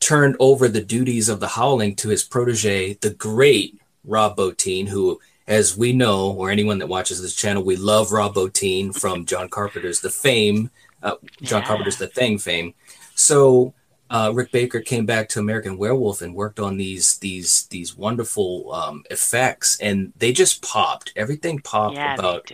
[0.00, 5.20] turned over the duties of the Howling to his protege, the great Rob Bottin, who,
[5.46, 9.48] as we know, or anyone that watches this channel, we love Rob Bottin from John
[9.48, 10.70] Carpenter's The Fame,
[11.02, 11.68] uh, John Yeah.
[11.68, 12.74] Carpenter's The Thing fame.
[13.14, 13.74] So
[14.10, 18.72] uh, Rick Baker came back to American Werewolf and worked on these these these wonderful
[18.72, 21.12] um, effects, and they just popped.
[21.16, 22.52] Everything popped Yeah, about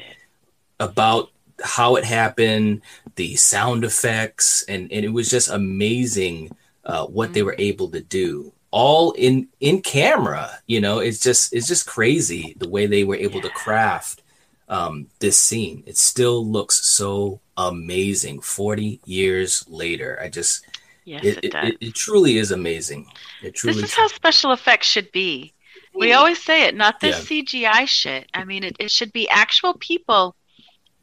[0.81, 1.31] about
[1.63, 2.83] how it happened,
[3.17, 6.51] the sound effects, and, and it was just amazing
[6.85, 8.53] uh, what they were able to do.
[8.71, 13.17] All in in camera, you know, it's just it's just crazy the way they were
[13.17, 14.23] able to craft
[14.69, 15.85] um, this scene.
[15.87, 18.41] It still looks so amazing.
[18.41, 20.65] Forty years later, I just
[21.05, 21.69] Yes, it, it, it, does.
[21.69, 23.07] it, it truly is amazing.
[23.43, 25.53] It truly This is how special effects should be.
[25.95, 28.29] We always say it, not this CGI shit.
[28.35, 30.35] I mean, it, it should be actual people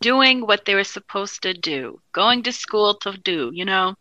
[0.02, 3.96] doing what they were supposed to do, going to school to do, you know,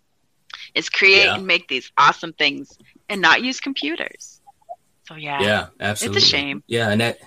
[0.74, 1.36] is create Yeah.
[1.36, 2.76] and make these awesome things
[3.08, 4.40] and not use computers.
[5.06, 5.40] So, yeah.
[5.40, 6.18] Yeah, absolutely.
[6.18, 6.64] It's a shame.
[6.66, 7.20] Yeah, and that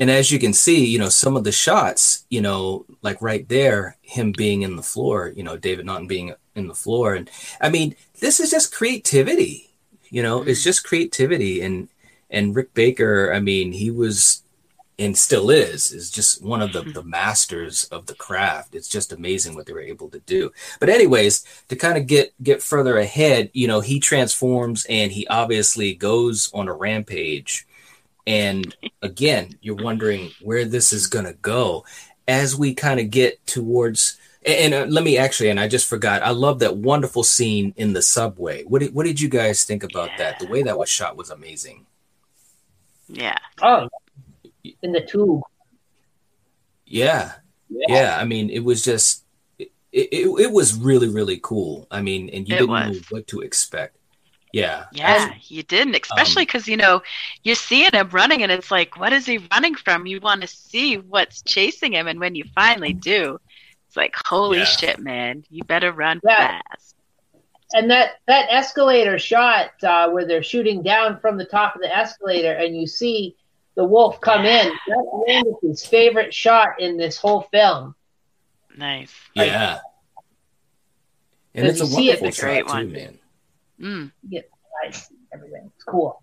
[0.00, 3.46] and as you can see, you know, some of the shots, you know, like right
[3.48, 7.30] there, him being in the floor, you know, David Naughton being in the floor, and
[7.60, 9.70] I mean, this is just creativity.
[10.08, 11.88] You know, it's just creativity, and
[12.30, 14.42] and Rick Baker, I mean, he was
[14.98, 16.92] and still is is just one of the, mm-hmm.
[16.92, 18.74] the masters of the craft.
[18.74, 20.52] It's just amazing what they were able to do.
[20.78, 25.26] But anyways to kind of get get further ahead you know he transforms and he
[25.28, 27.66] obviously goes on a rampage
[28.30, 31.84] and again you're wondering where this is going to go
[32.28, 35.88] as we kind of get towards and, and, uh, let me actually and i just
[35.88, 39.64] forgot i love that wonderful scene in the subway what did, what did you guys
[39.64, 41.84] think about that the way that was shot was amazing
[43.08, 43.38] Yeah.
[43.60, 43.88] Oh,
[44.82, 45.42] in the tube.
[46.86, 47.32] Yeah.
[47.68, 48.16] Yeah.
[48.20, 49.24] I mean, it was just,
[49.58, 51.86] it, it, it was really, really cool.
[51.90, 53.96] I mean, and you It didn't know what to expect.
[54.52, 54.84] Yeah.
[54.92, 57.02] Yeah, you didn't, especially because you know
[57.44, 60.06] you're seeing him running, and it's like, what is he running from?
[60.06, 63.38] You want to see what's chasing him, and when you finally do,
[63.86, 64.64] it's like, holy Yeah.
[64.64, 66.60] shit, man, you better run Yeah.
[66.68, 66.96] fast.
[67.72, 71.96] And that that escalator shot uh, where they're shooting down from the top of the
[71.96, 73.36] escalator, and you see
[73.76, 74.72] the wolf come in.
[74.88, 77.94] That's his favorite shot in this whole film.
[78.76, 79.14] Nice.
[79.34, 79.78] Yeah.
[81.54, 82.20] And it's a he it?
[82.20, 83.18] wonderful It's a great shot too, man.
[83.80, 84.12] Mm.
[84.22, 84.50] You get
[84.84, 85.70] nice everything.
[85.74, 86.22] It's cool.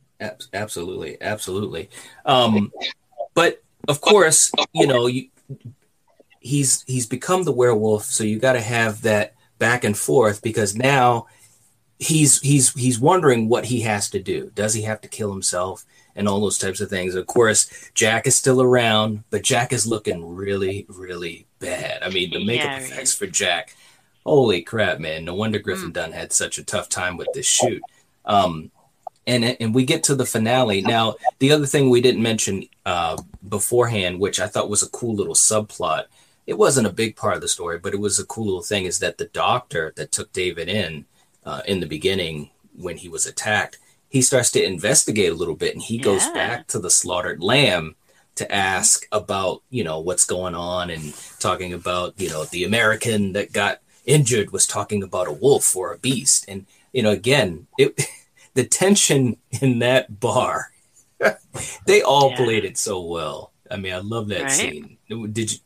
[0.54, 1.18] Absolutely.
[1.22, 1.90] Absolutely.
[2.26, 2.72] Um,
[3.34, 5.30] but of course, you know, you,
[6.40, 8.06] he's, he's become the werewolf.
[8.06, 11.28] So you got to have that back and forth because now
[12.00, 14.52] he's, he's, he's wondering what he has to do.
[14.56, 15.86] Does he have to kill himself?
[16.18, 17.16] and all those types of things.
[17.16, 22.02] Of course, Jack is still around, but Jack is looking really, really bad.
[22.02, 23.76] I mean, the makeup Yeah, he effects for Jack,
[24.28, 25.26] holy crap, man!
[25.26, 27.82] No wonder Griffin Dunne had such a tough time with this shoot.
[28.26, 28.72] Um,
[29.26, 31.16] and and we get to the finale now.
[31.40, 35.36] The other thing we didn't mention uh, beforehand, which I thought was a cool little
[35.36, 36.06] subplot.
[36.46, 38.86] It wasn't a big part of the story, but it was a cool little thing.
[38.86, 41.06] Is that the doctor that took David in
[41.46, 43.80] uh, in the beginning when he was attacked?
[44.10, 47.96] he starts to investigate a little bit and he goes back to the slaughtered lamb
[48.36, 53.34] to ask about you know what's going on and talking about you know the american
[53.34, 56.46] that got injured was talking about a wolf or a beast.
[56.50, 58.02] And you know again it
[58.56, 60.72] the tension in that bar
[61.86, 62.36] they all Yeah.
[62.36, 63.54] played it so well.
[63.70, 64.52] I mean i love that Right.
[64.52, 64.98] scene.
[65.10, 65.60] Did you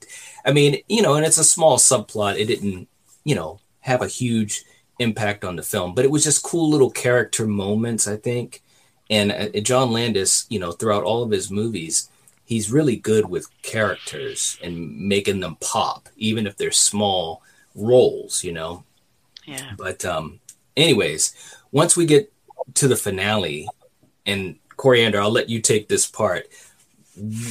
[0.46, 2.40] i mean you know and it's a small subplot.
[2.40, 2.88] It didn't
[3.24, 4.64] you know have a huge
[5.00, 8.62] impact on the film but it was just cool little character moments i think.
[9.10, 12.10] And uh, john landis you know throughout all of his movies
[12.46, 17.42] he's really good with characters and making them pop even if they're small
[17.76, 18.84] roles you know?
[19.46, 19.72] Yeah.
[19.78, 20.40] but um
[20.78, 21.34] anyways
[21.72, 22.32] once we get
[22.76, 23.68] to the finale
[24.26, 26.48] and coriander i'll let you take this part.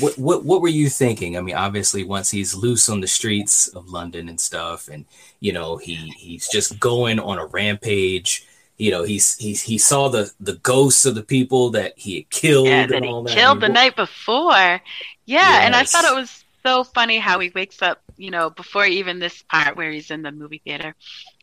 [0.00, 1.36] What, what what were you thinking?
[1.36, 5.04] I mean obviously once he's loose on the streets of london and stuff and
[5.40, 8.46] you know he he's just going on a rampage.
[8.78, 12.30] You know he's he's he saw the the ghosts of the people that he had
[12.30, 14.80] killed Yeah, and all he that killed the night before.
[15.26, 18.84] Yeah, and I thought it was so funny how he wakes up, you know, before
[18.84, 20.94] even this part where he's in the movie theater,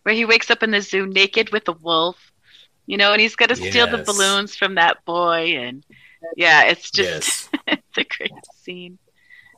[0.03, 2.31] where he wakes up in the zoo naked with a wolf,
[2.85, 5.83] you know, and he's got to steal the balloons from that boy, and
[6.35, 8.99] yeah, it's just yes, it's a great scene.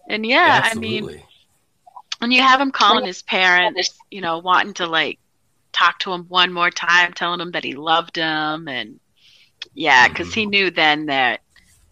[0.07, 1.25] And yeah, I mean, absolutely.
[2.21, 5.19] and you have him calling his parents, you know, wanting to like
[5.73, 8.97] talk to him one more time, telling him that he loved him, and
[9.73, 10.51] yeah, because he mm-hmm.
[10.51, 11.41] knew then that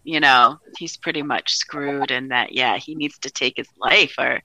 [0.04, 4.14] you know he's pretty much screwed, and that yeah, he needs to take his life
[4.18, 4.40] or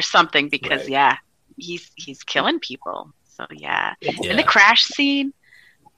[0.00, 0.88] or something because Right.
[0.88, 1.16] yeah,
[1.58, 3.12] he's he's killing people.
[3.36, 4.12] So yeah, Yeah.
[4.30, 5.32] and the crash scene,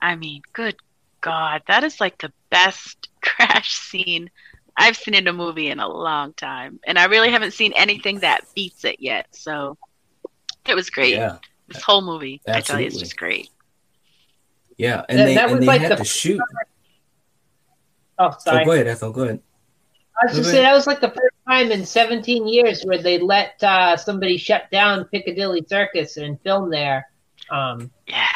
[0.01, 0.77] I mean, good
[1.21, 4.29] God, that is like the best crash scene
[4.77, 8.21] I've seen in a movie in a long time, and I really haven't seen anything
[8.21, 9.27] that beats it yet.
[9.31, 9.77] So
[10.67, 11.15] it was great.
[11.15, 11.37] yeah,
[11.69, 12.99] This whole movie, I tell you, it's Absolutely.
[13.01, 13.51] just great.
[14.79, 16.41] yeah, and That- they that and was they like had the- to shoot.
[18.19, 18.65] Oh, Oh, sorry.
[18.65, 19.12] go ahead, Ethel.
[19.12, 19.41] Go ahead.
[20.20, 20.51] I was just Okay.
[20.51, 24.37] saying that was like the first time in 17 years where they let uh, somebody
[24.37, 27.07] shut down Piccadilly Circus and film there.
[27.51, 28.29] Um, Yeah,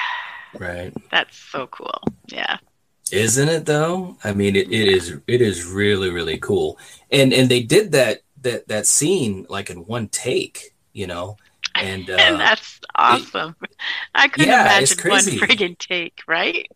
[0.59, 0.93] Right.
[1.11, 2.12] that's so cool.
[2.29, 2.59] Yeah,
[3.11, 4.17] Isn't it though?
[4.25, 5.17] I mean, it, it is.
[5.27, 6.79] It is really, really cool.
[7.11, 10.75] And and they did that that that scene like in one take.
[10.93, 11.37] You know,
[11.79, 13.55] and uh, and that's awesome.
[14.15, 15.31] I couldn't Yeah, imagine one crazy.
[15.31, 16.69] friggin' take, right?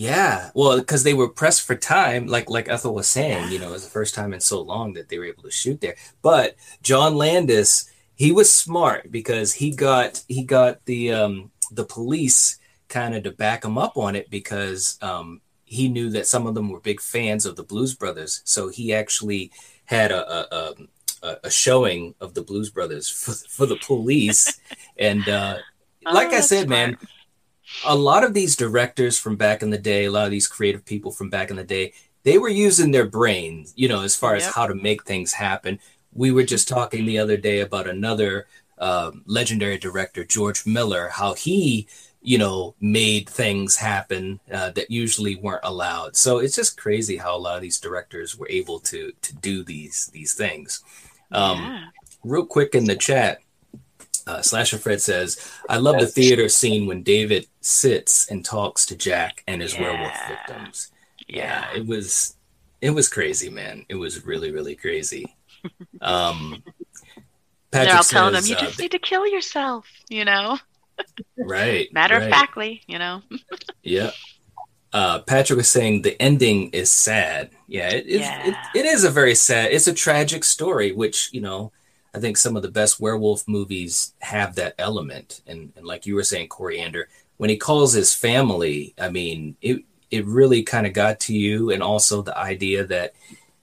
[0.00, 3.70] Yeah, well, because they were pressed for time, like like Ethel was saying, you know,
[3.70, 5.96] it was the first time in so long that they were able to shoot there.
[6.22, 12.58] But John Landis, he was smart because he got he got the um the police
[12.88, 16.54] kind of to back him up on it because um he knew that some of
[16.54, 19.50] them were big fans of the Blues Brothers, so he actually
[19.86, 20.74] had a a,
[21.24, 24.60] a, a showing of the Blues Brothers for for the police,
[24.96, 25.62] and uh,
[26.06, 26.68] Oh, like I said, smart.
[26.68, 26.98] man,
[27.86, 30.84] a lot of these directors from back in the day, a lot of these creative
[30.84, 31.92] people from back in the day,
[32.24, 35.78] they were using their brains, you know, as far as how to make things happen.
[36.12, 38.46] We were just talking the other day about another
[38.78, 41.88] um legendary director, George Miller, how he,
[42.22, 46.16] you know, made things happen uh, that usually weren't allowed.
[46.16, 49.64] So it's just crazy how a lot of these directors were able to to do
[49.64, 50.82] these these things.
[51.32, 51.84] Um, yeah.
[52.24, 53.40] real quick in the chat,
[54.28, 58.96] uh, Slasher Fred says, "I love the theater scene when David sits and talks to
[58.96, 60.92] Jack and his werewolf victims."
[61.26, 62.36] Yeah, it was
[62.80, 63.86] it was crazy, man.
[63.88, 65.34] It was really really crazy.
[66.00, 66.62] Um,
[67.70, 70.58] They're all telling him, you uh, just need to kill yourself, you know?
[71.38, 71.92] right.
[71.92, 72.24] Matter right.
[72.24, 73.22] of factly, you know?
[73.82, 74.10] Yeah.
[74.92, 77.50] Uh, Patrick was saying the ending is sad.
[77.66, 78.48] Yeah, it, it, Yeah.
[78.48, 79.70] It, it is a very sad.
[79.70, 81.72] It's a tragic story, which you know,
[82.18, 85.40] I think some of the best werewolf movies have that element.
[85.46, 89.84] And, and like you were saying, Coriander, when he calls his family, I mean, it
[90.10, 93.12] it really kind of got to you, and also the idea that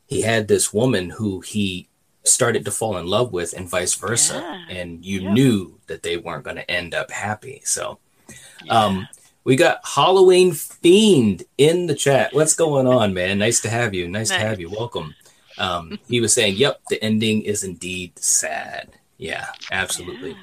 [0.07, 1.89] he had this woman who he
[2.23, 4.77] started to fall in love with, and vice versa, Yeah.
[4.77, 5.33] and you Yeah.
[5.33, 7.61] knew that they weren't going to end up happy.
[7.65, 7.99] So.
[8.69, 9.07] Um,
[9.43, 12.33] we got Halloween Fiend in the chat.
[12.33, 13.37] What's going on, man?
[13.37, 14.07] Nice to have you.
[14.07, 14.69] Nice, to have you.
[14.71, 15.13] Welcome.
[15.57, 20.31] Um, he was saying, "Yep, the ending is indeed sad." Yeah, absolutely.
[20.31, 20.37] Yeah.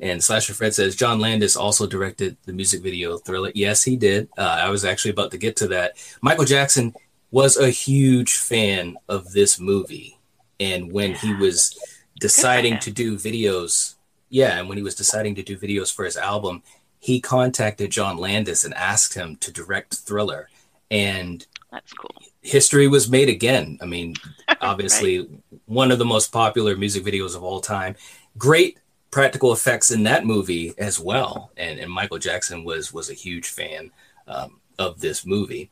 [0.00, 3.52] And Slasher Fred says John Landis also directed the music video Thriller.
[3.54, 4.28] Yes, he did.
[4.36, 5.92] Uh, I was actually about to get to that.
[6.20, 6.92] Michael Jackson
[7.30, 10.18] was a huge fan of this movie,
[10.58, 11.78] and when he was
[12.18, 13.94] deciding to do videos,
[14.28, 16.62] yeah, and when he was deciding to do videos for his album,
[16.98, 20.48] he contacted John Landis and asked him to direct Thriller,
[20.90, 22.10] and That's cool.
[22.42, 23.78] History was made again.
[23.80, 24.14] I mean,
[24.60, 25.28] obviously,
[25.66, 27.96] one of the most popular music videos of all time.
[28.36, 28.78] Great
[29.10, 33.48] practical effects in that movie as well, and, and Michael Jackson was was a huge
[33.48, 33.90] fan
[34.26, 35.70] um, of this movie.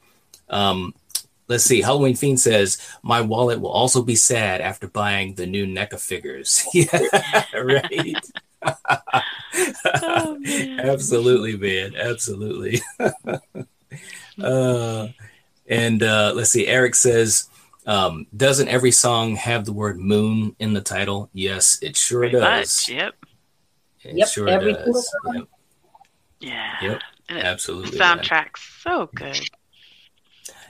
[0.49, 0.95] Um,
[1.49, 1.83] let's see.
[1.83, 6.65] Halloween Fiend says my wallet will also be sad after buying the new NECA figures.
[6.75, 8.17] yeah, right.
[10.03, 10.81] Oh, man.
[10.81, 11.97] Absolutely, man.
[11.97, 12.81] Absolutely.
[14.43, 15.09] uh,
[15.71, 16.67] and uh, let's see.
[16.67, 17.49] Eric says,
[17.87, 22.39] um, "Doesn't every song have the word moon in the title?" Yes, it sure Pretty
[22.39, 22.89] does.
[22.89, 22.97] much.
[22.97, 23.15] Yep.
[24.03, 25.15] It Yep, sure every does.
[25.35, 25.49] Yep,
[26.41, 26.73] Yeah.
[26.83, 27.91] Yep, And absolutely.
[27.93, 28.19] the man.
[28.19, 29.39] soundtrack's so good.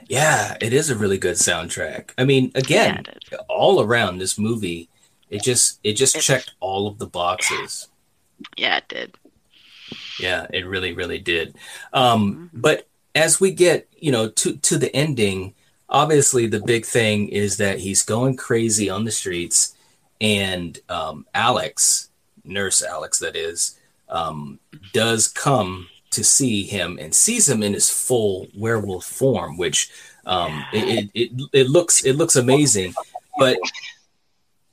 [0.08, 2.10] Yeah, it is a really good soundtrack.
[2.18, 4.88] I mean, again, Yeah, all around this movie,
[5.28, 7.88] it just it just It's- checked all of the boxes.
[8.56, 9.16] Yeah, it did.
[10.18, 11.54] Yeah, it really, really did.
[11.92, 12.60] Um, Mhm.
[12.60, 15.54] but as we get, you know, to to the ending,
[15.88, 19.74] obviously the big thing is that he's going crazy on the streets,
[20.20, 22.10] and um, Alex,
[22.44, 24.58] nurse Alex, that is, um,
[24.92, 29.90] does come to see him and sees him in his full werewolf form, which
[30.26, 32.94] um, it, it, it it looks it looks amazing,
[33.38, 33.58] but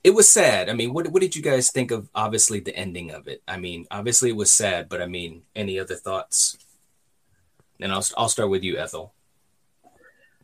[0.04, 0.68] it was sad.
[0.68, 3.42] I mean, what what did you guys think of obviously the ending of it?
[3.48, 6.56] I mean, obviously it was sad, but I mean, any other thoughts?
[7.80, 9.14] And I'll I'll start with you, Ethel.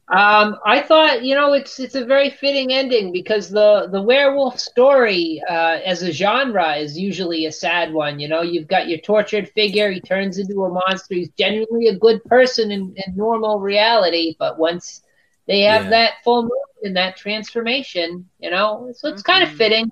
[0.06, 4.60] Um, I thought, you know, it's it's a very fitting ending because the the werewolf
[4.60, 8.20] story uh, as a genre is usually a sad one.
[8.20, 11.14] You know, you've got your tortured figure; he turns into a monster.
[11.14, 15.00] He's genuinely a good person in, in normal reality, but once
[15.46, 15.90] they have Yeah.
[15.90, 16.50] that full moon
[16.82, 19.88] and that transformation, you know, so it's kind of fitting,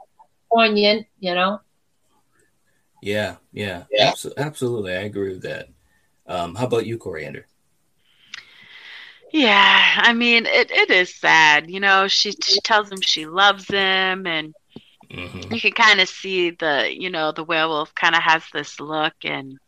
[0.52, 1.06] poignant.
[1.20, 1.60] You know,
[3.00, 4.12] Yeah, yeah, Yeah.
[4.12, 4.92] abso- absolutely.
[4.92, 5.68] I agree with that.
[6.26, 7.46] Um, how about you, Coriander?
[9.32, 11.70] Yeah, I mean, it, it is sad.
[11.70, 14.54] You know, she she tells him she loves him, and
[15.10, 18.80] hmm you can kind of see the, you know, the werewolf kind of has this
[18.80, 19.58] look, and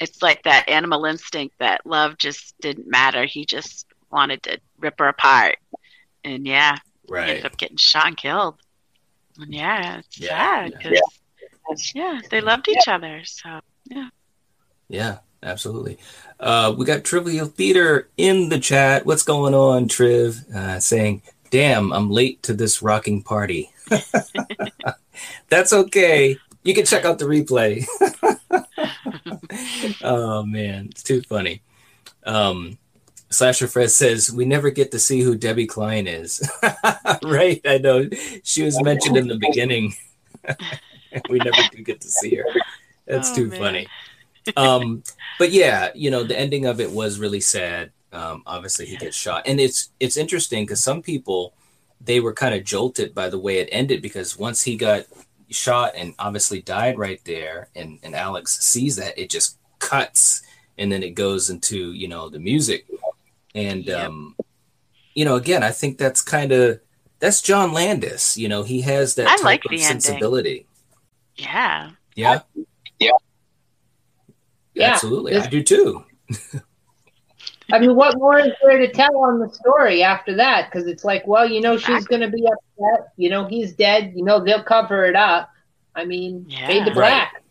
[0.00, 3.24] it's like that animal instinct that love just didn't matter.
[3.24, 5.56] He just wanted to rip her apart,
[6.24, 6.76] and yeah,
[7.14, 7.30] he Right.
[7.30, 8.56] ended up getting shot and killed.
[9.38, 10.78] And yeah, it's Yeah, sad yeah.
[10.78, 13.22] because yeah, they loved each other.
[13.24, 14.08] So yeah,
[14.88, 15.98] Yeah, absolutely.
[16.40, 19.06] Uh, we got Trivial Theater in the chat.
[19.06, 20.44] What's going on, Triv?
[20.54, 23.70] Uh, saying, "Damn, I'm late to this rocking party."
[25.48, 26.36] That's okay.
[26.62, 27.86] You can check out the replay.
[30.02, 31.62] oh man, it's too funny.
[32.24, 32.76] Um,
[33.30, 36.48] Slasher Fred says we never get to see who Debbie Klein is.
[37.22, 37.60] right?
[37.64, 38.08] I know
[38.42, 39.94] she was mentioned in the beginning.
[41.28, 42.44] we never do get to see her.
[43.06, 43.58] That's Oh, too man.
[43.58, 43.88] funny.
[44.56, 45.02] Um,
[45.38, 47.92] but yeah, you know, the ending of it was really sad.
[48.12, 51.52] Um, obviously, he gets shot, and it's it's interesting because some people
[52.00, 55.04] they were kind of jolted by the way it ended because once he got
[55.50, 60.42] shot and obviously died right there, and and Alex sees that it just cuts,
[60.78, 62.86] and then it goes into you know the music,
[63.54, 64.08] and Yep.
[64.08, 64.36] um,
[65.14, 66.80] you know, again, I think that's kind of
[67.18, 68.36] that's John Landis.
[68.38, 70.00] You know, he has that I type like of the ending.
[70.00, 70.66] sensibility.
[71.36, 72.40] yeah, Yeah.
[74.76, 74.82] Yeah.
[74.88, 74.92] Yeah.
[74.92, 75.32] Absolutely.
[75.32, 76.04] This- I do too.
[77.72, 80.70] I mean, what more is there to tell on the story after that?
[80.70, 83.08] Because it's like, well, you know, she's going to be upset.
[83.16, 84.12] You know, he's dead.
[84.14, 85.50] You know, they'll cover it up.
[85.96, 86.94] I mean, fade to Yeah.
[86.94, 87.42] black.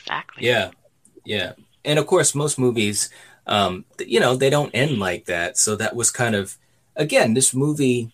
[0.00, 0.46] exactly.
[0.46, 0.70] Yeah.
[1.24, 1.52] Yeah.
[1.84, 3.08] And of course, most movies,
[3.46, 5.58] um, you know, they don't end like that.
[5.58, 6.56] So that was kind of,
[6.96, 8.10] again, this movie,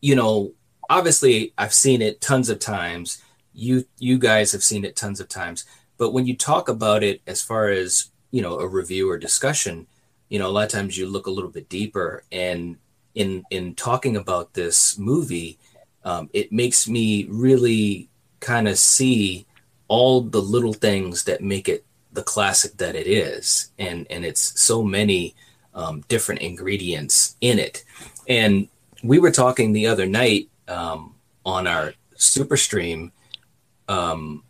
[0.00, 0.52] you know,
[0.90, 3.22] obviously I've seen it tons of times.
[3.54, 5.64] You, you guys have seen it tons of times.
[6.02, 9.86] But when you talk about it as far as, you know, a review or discussion,
[10.30, 12.24] you know, a lot of times you look a little bit deeper.
[12.32, 12.76] And
[13.14, 15.60] in, in talking about this movie,
[16.04, 18.08] um, it makes me really
[18.40, 19.46] kind of see
[19.86, 24.60] all the little things that make it the classic that it is and and it's
[24.60, 25.36] so many
[25.72, 27.84] um, different ingredients in it
[28.28, 28.68] and
[29.04, 31.14] we were talking the other night um,
[31.46, 33.12] on our super stream
[33.88, 34.42] um,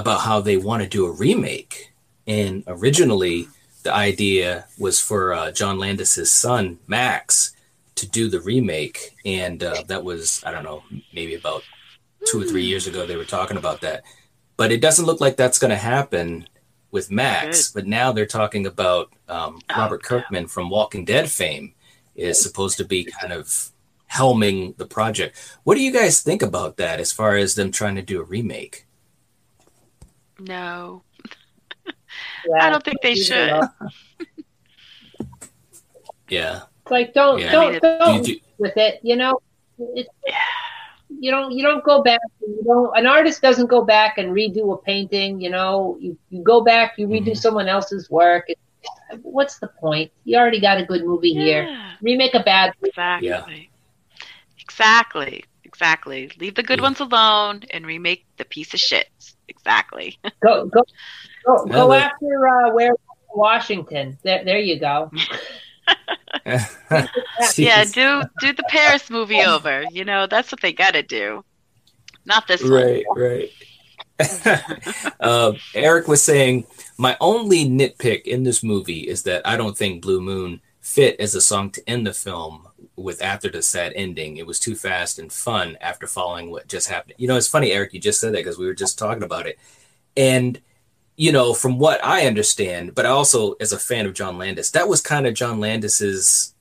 [0.00, 1.92] about how they want to do a remake
[2.26, 3.46] and originally
[3.82, 7.54] the idea was for uh, john landis's son max
[7.94, 10.82] to do the remake and uh, that was i don't know
[11.12, 11.62] maybe about
[12.26, 14.02] two or three years ago they were talking about that
[14.56, 16.46] but it doesn't look like that's going to happen
[16.90, 17.70] with Max.
[17.72, 21.74] But now they're talking about um, Robert Kirkman from Walking Dead fame
[22.14, 23.70] is supposed to be kind of
[24.10, 25.38] helming the project.
[25.64, 28.24] What do you guys think about that as far as them trying to do a
[28.24, 28.86] remake?
[30.40, 31.02] No,
[31.86, 31.92] Yeah.
[32.60, 33.60] I don't think they should.
[36.28, 36.60] Yeah.
[36.82, 37.52] It's like don't Yeah.
[37.52, 39.00] don't I mean, don't Do you- with it.
[39.02, 39.40] You know,
[39.78, 40.34] it's yeah.
[41.18, 42.20] you don't you don't go back.
[42.40, 45.40] You don't an artist doesn't go back and redo a painting.
[45.40, 47.36] You know, you, you go back, you redo Mhm.
[47.36, 48.44] someone else's work.
[48.48, 48.58] It,
[49.22, 50.12] what's the point?
[50.24, 51.64] You already got a good movie here.
[52.00, 52.74] Remake a bad.
[52.82, 53.70] exactly.
[54.60, 55.44] Exactly.
[55.64, 56.30] Exactly.
[56.38, 56.84] Leave the good Yeah.
[56.84, 59.08] ones alone and remake the piece of shit.
[59.50, 60.18] Exactly.
[60.42, 60.82] Go go
[61.44, 62.94] go, go the- after uh, where
[63.34, 64.16] Washington.
[64.22, 65.10] There there you go.
[67.56, 69.84] yeah, do do the Paris movie over.
[69.90, 71.44] You know, that's what they got to do.
[72.24, 72.72] Not this one.
[72.72, 73.50] right, right.
[75.20, 80.02] uh, Eric was saying, my only nitpick in this movie is that I don't think
[80.02, 84.36] Blue Moon fit as a song to end the film with after the sad ending.
[84.36, 87.14] It was too fast and fun after following what just happened.
[87.18, 89.46] You know, it's funny, Eric, you just said that because we were just talking about
[89.46, 89.58] it.
[90.16, 90.60] And,
[91.16, 94.88] you know, from what I understand, but also as a fan of John Landis, that
[94.88, 96.54] was kind of John Landis's,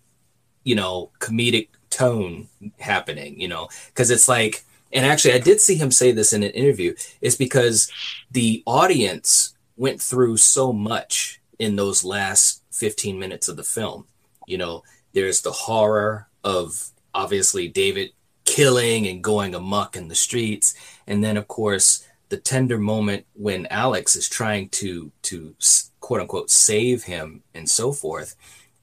[0.64, 2.48] you know, comedic tone
[2.80, 6.44] happening, you know, because it's like, and actually, I did see him say this in
[6.44, 7.92] an interview, is because
[8.32, 14.06] the audience went through so much in those last 15 minutes of the film.
[14.48, 14.84] You know,
[15.14, 18.12] there's the horror of obviously David
[18.46, 20.74] killing and going amok in the streets.
[21.08, 25.56] And then, of course, the tender moment when Alex is trying to to
[26.00, 28.36] quote unquote save him and so forth.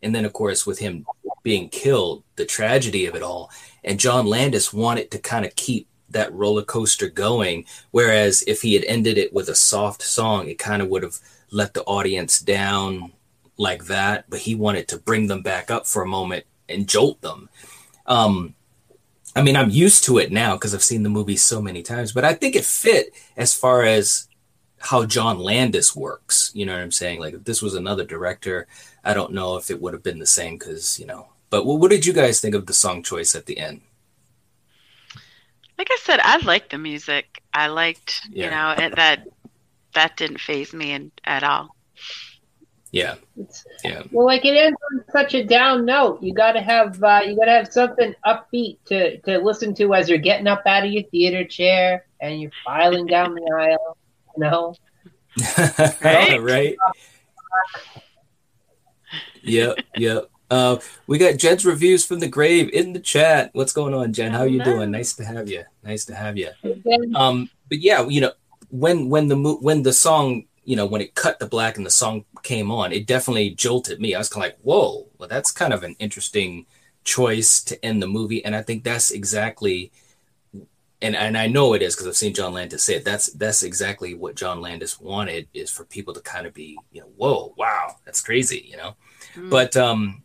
[0.03, 1.07] And then, of course, with him
[1.43, 3.51] being killed, the tragedy of it all.
[3.85, 7.65] And John Landis wanted to kind of keep that roller coaster going.
[7.91, 11.19] Whereas if he had ended it with a soft song, it kind of would have
[11.51, 13.13] let the audience down
[13.57, 14.27] like that.
[14.29, 17.49] But he wanted to bring them back up for a moment and jolt them.
[18.07, 18.55] Um,
[19.35, 22.13] I mean, I'm used to it now because I've seen the movie so many times,
[22.13, 24.29] but I think it fit as far as
[24.79, 26.51] how John Landis works.
[26.55, 27.21] You know what I'm saying?
[27.21, 28.67] Like, if this was another director,
[29.05, 31.29] I don't know if it would have been the same because, you know.
[31.51, 33.83] But what, what did you guys think of the song choice at the end?
[35.79, 37.43] Like I said, I liked the music.
[37.53, 38.45] I liked, Yeah.
[38.45, 39.29] you know, it, that
[39.95, 41.75] that didn't phase me in, at all.
[42.93, 46.23] Yeah, It's, yeah, well, like it ends on such a down note.
[46.23, 49.93] You got to have uh, you got to have something upbeat to to listen to
[49.95, 53.99] as you're getting up out of your theater chair and you're filing down the aisle.
[54.37, 54.75] You know,
[56.03, 56.41] Right?
[56.41, 56.77] right.
[59.43, 60.31] Yep, yep.
[60.51, 63.51] Uh, we got Jen's reviews from the grave in the chat.
[63.53, 64.33] What's going on, Jen?
[64.33, 64.91] How you doing?
[64.91, 65.65] Nice to have you.
[65.83, 66.51] Nice to have you.
[67.15, 68.33] Um, but yeah, you know,
[68.71, 71.91] when when the when the song, you know, when it cut the black and the
[71.91, 74.15] song came on, it definitely jolted me.
[74.15, 76.67] I was kind of like, whoa, well, that's kind of an interesting
[77.05, 79.93] choice to end the movie, and I think that's exactly.
[81.03, 83.05] And, and I know it is because I've seen John Landis say it.
[83.05, 87.03] That's that's exactly what John Landis wanted is for people to kind of be, you
[87.03, 88.97] know, whoa, wow, that's crazy, you know.
[89.35, 89.51] Mm.
[89.51, 90.25] But um,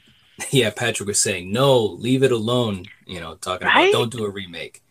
[0.50, 2.86] yeah, Patrick was saying no, leave it alone.
[3.04, 3.90] You know, talking Right?
[3.90, 4.82] about don't do a remake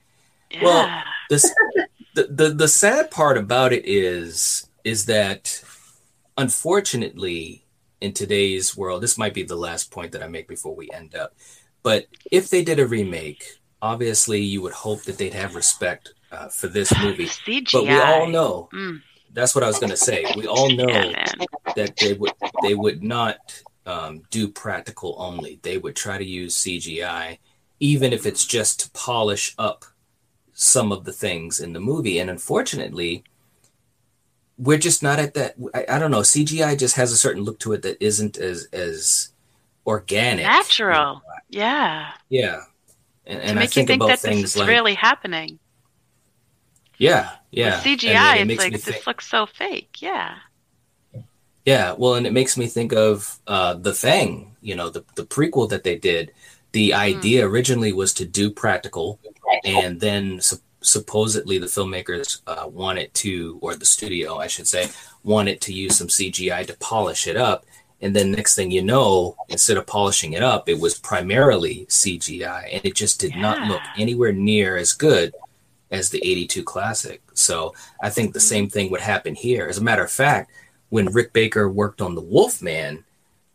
[0.54, 0.64] yeah.
[0.64, 1.54] well, this
[2.16, 5.64] the, the the sad part about it is is that
[6.38, 7.66] unfortunately
[8.00, 11.16] in today's world this might be the last point that i make before we end
[11.16, 11.34] up
[11.84, 13.44] but if they did a remake
[13.82, 17.72] obviously you would hope that they'd have respect uh, for this movie CGI.
[17.74, 19.02] but we all know Mm.
[19.34, 21.26] that's what i was going to say we all know Yeah,
[21.76, 23.38] that they would they would not
[23.88, 25.60] um, do practical only.
[25.64, 27.40] They would try to use CGI,
[27.80, 29.86] even if it's just to polish up
[30.54, 32.20] some of the things in the movie.
[32.20, 33.24] And unfortunately,
[34.62, 35.56] we're just not at that.
[35.74, 36.22] I, I don't know.
[36.22, 39.30] CGI just has a certain look to it that isn't as as
[39.86, 41.22] organic, Natural.
[41.50, 42.12] Yeah.
[42.30, 42.62] Yeah,
[43.26, 45.60] and, and I think, think about that things this is like really happening.
[46.98, 47.78] yeah, yeah.
[47.84, 50.02] With CGI, I mean, it it's like this looks so fake.
[50.02, 50.36] Yeah.
[51.66, 54.56] Yeah, well, and it makes me think of uh, the Thing.
[54.62, 56.34] You know, the the prequel that they did.
[56.72, 59.20] The idea originally was to do practical,
[59.66, 60.40] and then
[60.82, 64.90] supposedly the filmmakers uh, wanted to, or the studio, I should say,
[65.24, 67.66] wanted to use some CGI to polish it up.
[68.02, 72.74] And then next thing you know, instead of polishing it up, it was primarily CGI,
[72.74, 75.36] and it just did not look anywhere near as good
[75.92, 77.22] as the 82 classic.
[77.34, 79.68] So I think the same thing would happen here.
[79.68, 80.52] As a matter of fact,
[80.90, 83.04] when Rick Baker worked on The Wolfman,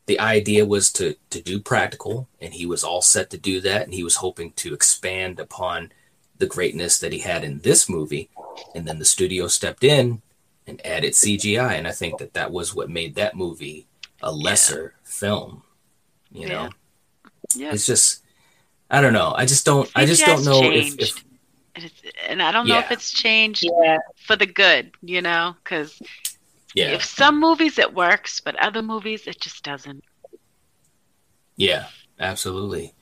[0.07, 3.83] the idea was to to do practical, and he was all set to do that,
[3.83, 5.91] and he was hoping to expand upon
[6.39, 8.31] the greatness that he had in this movie.
[8.75, 10.23] And then the studio stepped in
[10.67, 13.87] and added CGI, and I think that that was what made that movie
[14.23, 15.63] a lesser film.
[16.33, 16.71] You know,
[17.55, 17.73] Yeah.
[17.73, 18.23] it's just
[18.91, 19.33] I don't know.
[19.37, 19.91] I just don't.
[19.95, 21.25] I just don't know if, if
[22.29, 26.01] And, I don't know if it's changed yeah, for the good, you know, because
[26.75, 26.91] yeah.
[26.93, 30.05] if some movies it works, but other movies it just doesn't.
[31.57, 31.87] Yeah,
[32.21, 32.95] absolutely.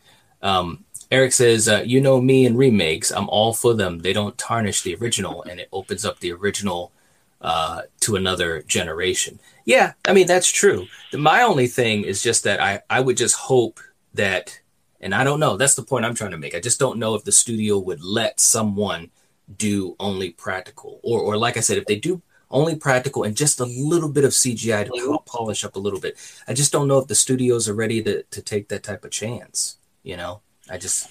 [0.43, 3.11] Um, Eric says, uh, "You know me and remakes.
[3.11, 3.99] I'm all for them.
[4.01, 6.93] They don't tarnish the original, and it opens up the original
[7.41, 10.87] uh, to another generation." Yeah, I mean that's true.
[11.13, 13.81] The- My only thing is just that I I would just hope
[14.15, 14.61] that,
[15.01, 15.57] and I don't know.
[15.57, 16.55] That's the point I'm trying to make.
[16.55, 19.11] I just don't know if the studio would let someone
[19.59, 23.59] do only practical, or or like I said, if they do only practical and just
[23.61, 26.17] a little bit of CGI to polish up a little bit.
[26.47, 29.11] I just don't know if the studios are ready to, to take that type of
[29.11, 29.77] chance.
[30.05, 30.41] You know,
[30.71, 31.11] I just,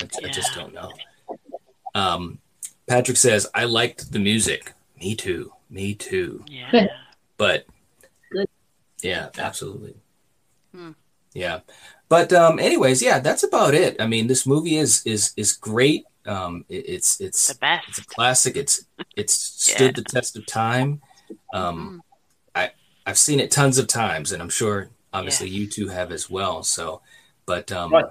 [0.00, 0.92] I, I just don't know.
[1.94, 2.38] Um,
[2.86, 4.72] Patrick says, I liked the music.
[5.00, 5.52] Me too.
[5.70, 6.44] Me too.
[6.48, 6.86] Yeah.
[7.36, 7.66] But
[8.32, 8.48] Good.
[9.02, 9.94] yeah, absolutely.
[10.74, 10.92] Hmm.
[11.34, 11.60] Yeah.
[12.08, 14.00] But um, anyways, yeah, that's about it.
[14.00, 16.04] I mean, this movie is is is great.
[16.24, 17.88] Um, it, it's it's the best.
[17.88, 18.56] it's a classic.
[18.56, 18.84] It's
[19.14, 21.02] it's stood the test of time.
[21.52, 22.02] Um,
[22.54, 22.72] I
[23.06, 26.62] I've seen it tons of times, and I'm sure obviously you two have as well.
[26.62, 27.02] So,
[27.44, 28.04] but um, Right.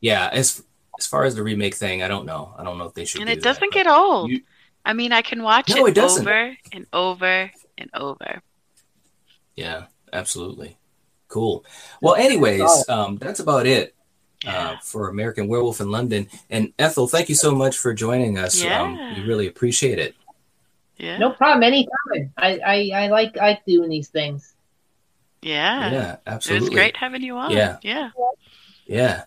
[0.00, 0.62] Yeah, as
[0.98, 2.54] as far as the remake thing, I don't know.
[2.58, 3.20] I don't know if they should.
[3.20, 4.30] and do it doesn't that, get old.
[4.30, 4.42] you-
[4.84, 6.22] I mean, I can watch No, it, it doesn't.
[6.28, 8.40] over and over and over.
[9.56, 10.76] Yeah, absolutely.
[11.28, 11.64] Cool.
[12.00, 13.96] Well, anyways, um, that's about it
[14.46, 16.28] uh, for American Werewolf in London.
[16.50, 18.62] And Ethel, thank you so much for joining us.
[18.62, 19.14] Um, Yeah.
[19.18, 20.14] we really appreciate it.
[20.98, 21.18] Yeah.
[21.18, 21.64] No problem.
[21.64, 22.32] Anytime.
[22.36, 24.54] I, I, I like I like doing these things.
[25.42, 25.90] Yeah.
[25.90, 26.68] Yeah, It absolutely.
[26.68, 27.50] was great having you on.
[27.50, 27.78] Yeah.
[27.82, 28.10] Yeah.
[28.86, 29.24] Yeah.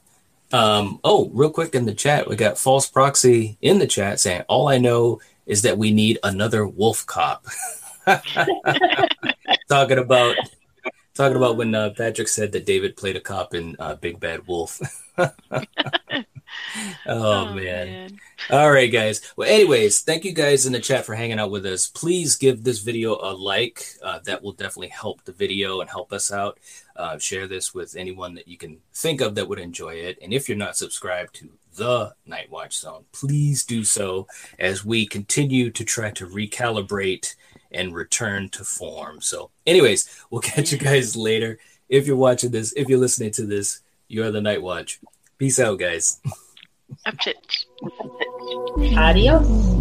[0.51, 4.43] Um, oh, real quick in the chat, we got false proxy in the chat saying,
[4.47, 7.41] All I know is that we need another WolfCop.
[9.69, 10.35] talking about
[11.13, 14.47] talking about when uh, Patrick said that David played a cop in uh, Big Bad
[14.47, 14.79] Wolf.
[17.05, 18.19] oh, man.
[18.49, 19.21] All right, guys.
[19.35, 21.87] Well, anyways, thank you guys in the chat for hanging out with us.
[21.87, 23.85] Please give this video a like.
[24.03, 26.59] Uh, that will definitely help the video and help us out.
[26.95, 30.17] Uh, share this with anyone that you can think of that would enjoy it.
[30.21, 35.05] And if you're not subscribed to the Night Watch Zone, please do so as we
[35.05, 37.35] continue to try to recalibrate
[37.71, 39.21] and return to form.
[39.21, 41.59] So, anyways, we'll catch you guys later.
[41.87, 44.99] If you're watching this, if you're listening to this, you're the Night Watch.
[45.37, 46.19] Peace out, guys.
[48.97, 49.78] Adios.